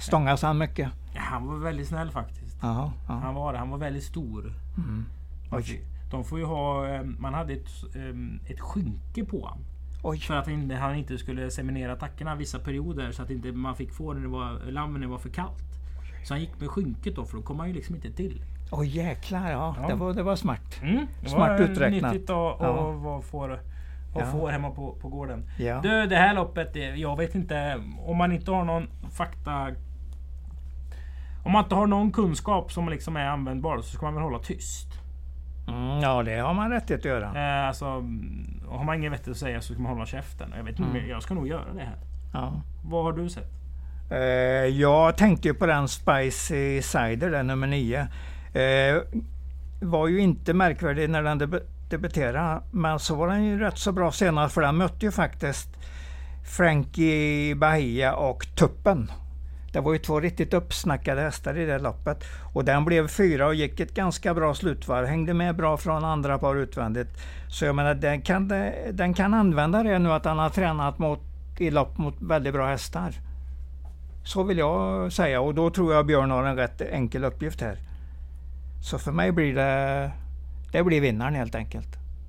Stångas 0.00 0.42
han 0.42 0.58
mycket? 0.58 0.88
Ja, 1.14 1.20
han 1.20 1.46
var 1.46 1.56
väldigt 1.56 1.88
snäll 1.88 2.10
faktiskt. 2.10 2.56
Jaha, 2.62 2.92
ja. 3.08 3.14
Han 3.14 3.34
var. 3.34 3.54
Han 3.54 3.70
var 3.70 3.78
väldigt 3.78 4.04
stor. 4.04 4.52
Mm. 4.76 5.04
Oj. 5.52 5.80
De 6.10 6.24
får 6.24 6.38
ju 6.38 6.44
ha... 6.44 6.88
eh, 6.88 7.02
Man 7.02 7.34
hade 7.34 7.52
ett, 7.52 7.68
eh, 7.94 8.50
ett 8.52 8.60
skynke 8.60 9.24
på 9.24 9.40
honom. 9.40 9.58
Oj. 10.02 10.18
För 10.18 10.34
att 10.34 10.46
han 10.80 10.94
inte 10.94 11.18
skulle 11.18 11.50
seminera 11.50 11.92
attackerna 11.92 12.34
vissa 12.34 12.58
perioder. 12.58 13.12
Så 13.12 13.22
att 13.22 13.30
inte 13.30 13.52
man 13.52 13.76
fick 13.76 13.92
få 13.92 14.12
när 14.12 14.20
det 14.20 14.28
var, 14.28 14.70
lammen 14.70 14.92
när 15.00 15.06
det 15.06 15.10
var 15.10 15.18
för 15.18 15.28
kallt. 15.30 15.62
Så 16.24 16.34
han 16.34 16.40
gick 16.40 16.60
med 16.60 16.68
skynket 16.70 17.16
då 17.16 17.24
för 17.24 17.36
då 17.36 17.42
kom 17.42 17.58
han 17.58 17.68
ju 17.68 17.74
liksom 17.74 17.94
inte 17.94 18.10
till. 18.12 18.42
Oj 18.70 18.86
jäklar, 18.96 19.50
ja. 19.50 19.76
Ja. 19.80 19.88
Det, 19.88 19.94
var, 19.94 20.12
det 20.12 20.22
var 20.22 20.36
smart. 20.36 20.80
Mm, 20.82 21.06
det 21.22 21.28
Smart 21.28 21.60
var 21.60 21.68
uträknat. 21.68 22.12
nyttigt 22.12 22.30
att 22.30 22.56
Ja. 22.60 22.90
vara 22.92 23.20
får, 23.22 23.60
Ja. 24.14 24.26
får 24.26 24.50
hemma 24.50 24.70
på, 24.70 24.92
på 24.92 25.08
gården. 25.08 25.44
Ja. 25.58 25.80
Du, 25.82 26.06
det 26.06 26.16
här 26.16 26.34
loppet, 26.34 26.72
det- 26.74 26.96
jag 26.96 27.16
vet 27.16 27.34
inte 27.34 27.82
om 28.06 28.16
man 28.16 28.32
inte 28.32 28.50
har 28.50 28.64
någon 28.64 28.86
fakta... 29.10 29.68
Om 31.44 31.52
man 31.52 31.64
inte 31.64 31.74
har 31.74 31.86
någon 31.86 32.12
kunskap 32.12 32.72
som 32.72 32.88
liksom 32.88 33.16
är 33.16 33.26
användbar 33.26 33.76
så 33.76 33.82
ska 33.96 34.06
man 34.06 34.14
väl 34.14 34.22
hålla 34.22 34.38
tyst. 34.38 34.86
Mm, 35.68 36.00
ja, 36.00 36.22
det 36.22 36.36
har 36.38 36.54
man 36.54 36.70
rättighet 36.70 37.00
att 37.00 37.04
göra. 37.04 37.60
Eh, 37.62 37.68
alltså, 37.68 37.84
mm, 37.86 38.60
har 38.68 38.84
man 38.84 38.96
inget 38.96 39.12
vettigt 39.12 39.28
att 39.28 39.36
säga 39.36 39.60
så 39.60 39.72
ska 39.72 39.82
man 39.82 39.92
hålla 39.92 40.06
käften. 40.06 40.52
Jag, 40.56 40.64
vet 40.64 40.78
Mm. 40.78 41.08
jag 41.08 41.22
ska 41.22 41.34
nog 41.34 41.48
göra 41.48 41.72
det 41.74 41.80
här. 41.80 41.96
Ja. 42.32 42.52
Vad 42.84 43.04
har 43.04 43.12
du 43.12 43.28
sett? 43.28 43.50
Eh, 44.10 44.18
jag 44.80 45.16
tänkte 45.16 45.48
ju 45.48 45.54
på 45.54 45.66
den 45.66 45.88
Spicy 45.88 46.82
Cider, 46.82 47.30
den 47.30 47.46
nummer 47.46 47.66
9. 47.66 48.00
Eh, 48.54 49.02
var 49.82 50.08
ju 50.08 50.20
inte 50.20 50.54
märkvärdig 50.54 51.10
när 51.10 51.22
den 51.22 51.40
deb- 51.40 51.62
debuterade, 51.90 52.60
men 52.70 52.98
så 52.98 53.14
var 53.14 53.28
den 53.28 53.44
ju 53.44 53.58
rätt 53.58 53.78
så 53.78 53.92
bra 53.92 54.12
senare 54.12 54.48
för 54.48 54.60
den 54.60 54.76
mötte 54.76 55.06
ju 55.06 55.12
faktiskt 55.12 55.68
Frankie 56.56 57.54
Bahia 57.54 58.14
och 58.14 58.46
Tuppen. 58.56 59.10
Det 59.72 59.80
var 59.80 59.92
ju 59.92 59.98
två 59.98 60.20
riktigt 60.20 60.54
uppsnackade 60.54 61.20
hästar 61.20 61.58
i 61.58 61.66
det 61.66 61.78
loppet. 61.78 62.24
Och 62.52 62.64
den 62.64 62.84
blev 62.84 63.08
fyra 63.08 63.46
och 63.46 63.54
gick 63.54 63.80
ett 63.80 63.94
ganska 63.94 64.34
bra 64.34 64.54
slutvarv. 64.54 65.06
Hängde 65.06 65.34
med 65.34 65.56
bra 65.56 65.76
från 65.76 66.04
andra 66.04 66.38
par 66.38 66.56
utvändigt. 66.56 67.08
Så 67.48 67.64
jag 67.64 67.74
menar, 67.74 67.94
den 67.94 68.22
kan, 68.22 68.48
den 68.92 69.14
kan 69.14 69.34
använda 69.34 69.82
det 69.82 69.98
nu 69.98 70.12
att 70.12 70.24
han 70.24 70.38
har 70.38 70.50
tränat 70.50 70.98
mot, 70.98 71.20
i 71.58 71.70
lopp 71.70 71.98
mot 71.98 72.14
väldigt 72.20 72.52
bra 72.52 72.66
hästar. 72.66 73.14
Så 74.24 74.42
vill 74.42 74.58
jag 74.58 75.12
säga 75.12 75.40
och 75.40 75.54
då 75.54 75.70
tror 75.70 75.94
jag 75.94 76.06
Björn 76.06 76.30
har 76.30 76.44
en 76.44 76.56
rätt 76.56 76.80
enkel 76.80 77.24
uppgift 77.24 77.60
här. 77.60 77.78
Så 78.82 78.98
för 78.98 79.12
mig 79.12 79.32
blir 79.32 79.54
det, 79.54 80.10
det 80.72 80.82
blir 80.82 81.00
vinnaren 81.00 81.34
helt 81.34 81.54
enkelt. 81.54 81.88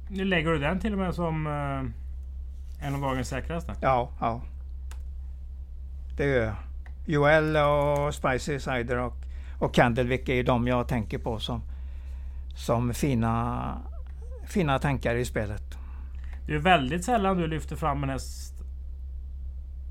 Nu 0.10 0.26
lägger 0.26 0.52
du 0.52 0.60
den 0.60 0.80
till 0.80 0.94
och 0.94 1.00
med 1.00 1.16
som 1.16 1.48
eh, 1.48 2.88
en 2.88 2.96
av 2.96 3.02
dagens 3.02 3.28
säkraste. 3.28 3.74
Ja, 3.82 4.12
ja. 4.20 4.42
Det 6.18 6.26
gör 6.26 6.46
jag. 6.46 6.56
Joel 7.12 7.56
och 7.58 8.14
Spicy 8.14 8.60
Cider 8.60 8.98
och, 9.00 9.14
och 9.60 9.74
Candlewick 9.74 10.30
är 10.30 10.34
ju 10.34 10.44
de 10.44 10.68
jag 10.68 10.88
tänker 10.88 11.18
på 11.18 11.40
som, 11.40 11.62
som 12.56 12.94
fina, 12.94 13.78
fina 14.48 14.80
tankar 14.80 15.16
i 15.16 15.26
spelet. 15.26 15.64
Det 16.48 16.54
är 16.54 16.60
väldigt 16.60 17.06
sällan 17.06 17.38
du 17.38 17.48
lyfter 17.48 17.76
fram 17.76 18.04
en 18.04 18.10
häst 18.10 18.54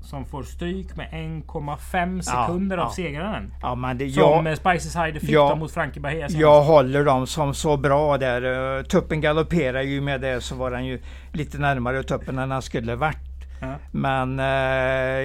som 0.01 0.25
får 0.25 0.43
stryk 0.43 0.95
med 0.95 1.09
1,5 1.11 2.21
sekunder 2.21 2.77
Ja, 2.77 2.83
av 2.83 2.89
ja. 2.89 2.93
segraren. 2.95 3.53
Ja, 3.61 3.75
men 3.75 3.97
det, 3.97 4.09
Som 4.09 4.23
jag, 4.23 4.47
eh, 4.47 4.53
Spicy 4.55 4.89
Cider 4.89 5.19
fick 5.19 5.29
Ja. 5.29 5.49
då 5.49 5.55
mot 5.55 5.71
Frankie 5.71 6.01
Bahia 6.01 6.17
senast. 6.19 6.35
jag 6.41 6.63
håller 6.63 7.05
dem 7.05 7.27
som 7.27 7.53
så 7.53 7.77
bra 7.77 8.17
där. 8.17 8.77
Eh, 8.77 8.83
Tuppen 8.83 9.21
galopperar 9.21 9.81
ju 9.81 10.01
med 10.01 10.21
det 10.21 10.41
så 10.41 10.55
var 10.55 10.71
den 10.71 10.85
ju 10.85 11.01
lite 11.31 11.57
närmare 11.57 12.03
tuppen 12.03 12.39
än 12.39 12.49
den 12.49 12.61
skulle 12.61 12.95
varit. 12.95 13.17
Ja. 13.61 13.75
Men 13.91 14.39
eh, 14.39 14.45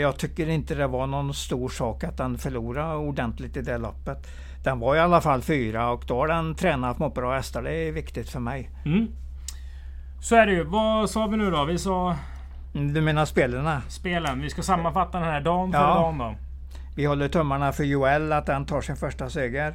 jag 0.01 0.17
tycker 0.19 0.49
inte 0.49 0.75
det 0.75 0.87
var 0.87 1.07
någon 1.07 1.35
stor 1.35 1.69
sak 1.69 2.05
att 2.05 2.17
den 2.17 2.39
förlorade 2.39 2.97
ordentligt 2.97 3.57
i 3.57 3.63
det 3.63 3.79
loppet. 3.79 4.27
Den 4.65 4.79
var 4.81 4.97
i 4.97 5.01
alla 5.01 5.21
fall 5.21 5.43
fyra 5.43 5.91
och 5.91 6.05
då 6.07 6.19
har 6.19 6.29
den 6.29 6.55
tränat 6.55 6.99
mot 6.99 7.15
bra 7.15 7.35
hästar. 7.37 7.63
Det 7.63 7.75
är 7.75 7.93
viktigt 7.93 8.31
för 8.31 8.41
mig. 8.41 8.71
Mm. 8.85 9.07
Så 10.21 10.37
är 10.37 10.47
det 10.47 10.53
ju. 10.53 10.65
Vad 10.65 11.11
sa 11.11 11.27
vi 11.27 11.37
nu 11.37 11.51
då? 11.51 11.65
Vi 11.65 11.79
sa 11.79 12.17
Du 12.73 13.01
menar 13.01 13.25
spelarna? 13.25 13.83
spelen. 13.89 14.41
Vi 14.41 14.51
ska 14.51 14.63
sammanfatta 14.63 15.19
den 15.19 15.29
här 15.29 15.41
dagen 15.41 15.73
för 15.73 15.79
Ja. 15.79 15.95
dagen 15.95 16.19
då. 16.19 16.35
Vi 16.97 17.05
håller 17.05 17.29
tummarna 17.29 17.73
för 17.73 17.85
Joel 17.85 18.33
att 18.33 18.49
han 18.49 18.67
tar 18.67 18.81
sin 18.81 18.97
första 18.97 19.31
seger. 19.31 19.75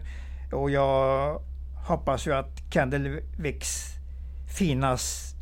Och 0.52 0.72
jag 0.72 1.42
hoppas 1.88 2.28
ju 2.28 2.34
att 2.34 2.74
Kendall 2.74 3.20
Wicks 3.40 3.88
fina 4.58 4.98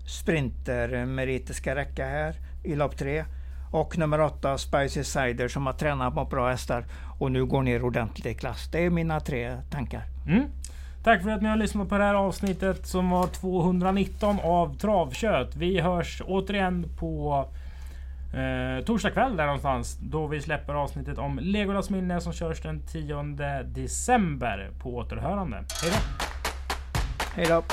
sprintermeriter 0.08 1.54
ska 1.54 1.76
räcka 1.76 2.06
här 2.06 2.36
i 2.64 2.76
lopp 2.76 2.98
tre. 2.98 3.26
Och 3.72 3.98
nummer 3.98 4.22
åtta 4.22 4.58
Spicy 4.58 5.04
Cider 5.04 5.48
som 5.48 5.66
har 5.66 5.74
tränat 5.74 6.14
på 6.14 6.26
bra 6.26 6.50
hästar 6.50 6.86
och 7.20 7.32
nu 7.32 7.46
går 7.46 7.62
ner 7.62 7.84
ordentligt 7.84 8.26
i 8.26 8.34
klass. 8.34 8.70
Det 8.72 8.86
är 8.86 8.90
mina 8.90 9.20
tre 9.20 9.58
tankar. 9.72 10.04
Mm. 10.28 10.46
Tack 11.04 11.24
för 11.24 11.30
att 11.30 11.42
ni 11.42 11.50
har 11.50 11.58
lyssnat 11.58 11.90
på 11.90 11.98
det 11.98 12.04
här 12.04 12.14
avsnittet 12.14 12.88
som 12.88 13.10
var 13.10 13.28
219 13.28 14.40
av 14.44 14.78
Travkött. 14.78 15.56
Vi 15.56 15.80
hörs 15.80 16.22
återigen 16.26 16.86
på 17.00 17.46
eh, 18.34 18.86
torsdag 18.86 19.12
kväll 19.12 19.38
där 19.38 19.46
någonstans. 19.46 19.98
Då 20.02 20.28
vi 20.28 20.42
släpper 20.42 20.74
avsnittet 20.74 21.18
om 21.18 21.40
Legolas 21.42 21.90
minne 21.90 22.22
som 22.22 22.34
körs 22.34 22.62
den 22.62 22.82
10 22.86 23.24
december 23.64 24.72
på 24.82 24.96
återhörande. 24.96 25.58
Hej 25.82 25.92
då! 25.92 26.26
Hej 27.36 27.46
då! 27.46 27.64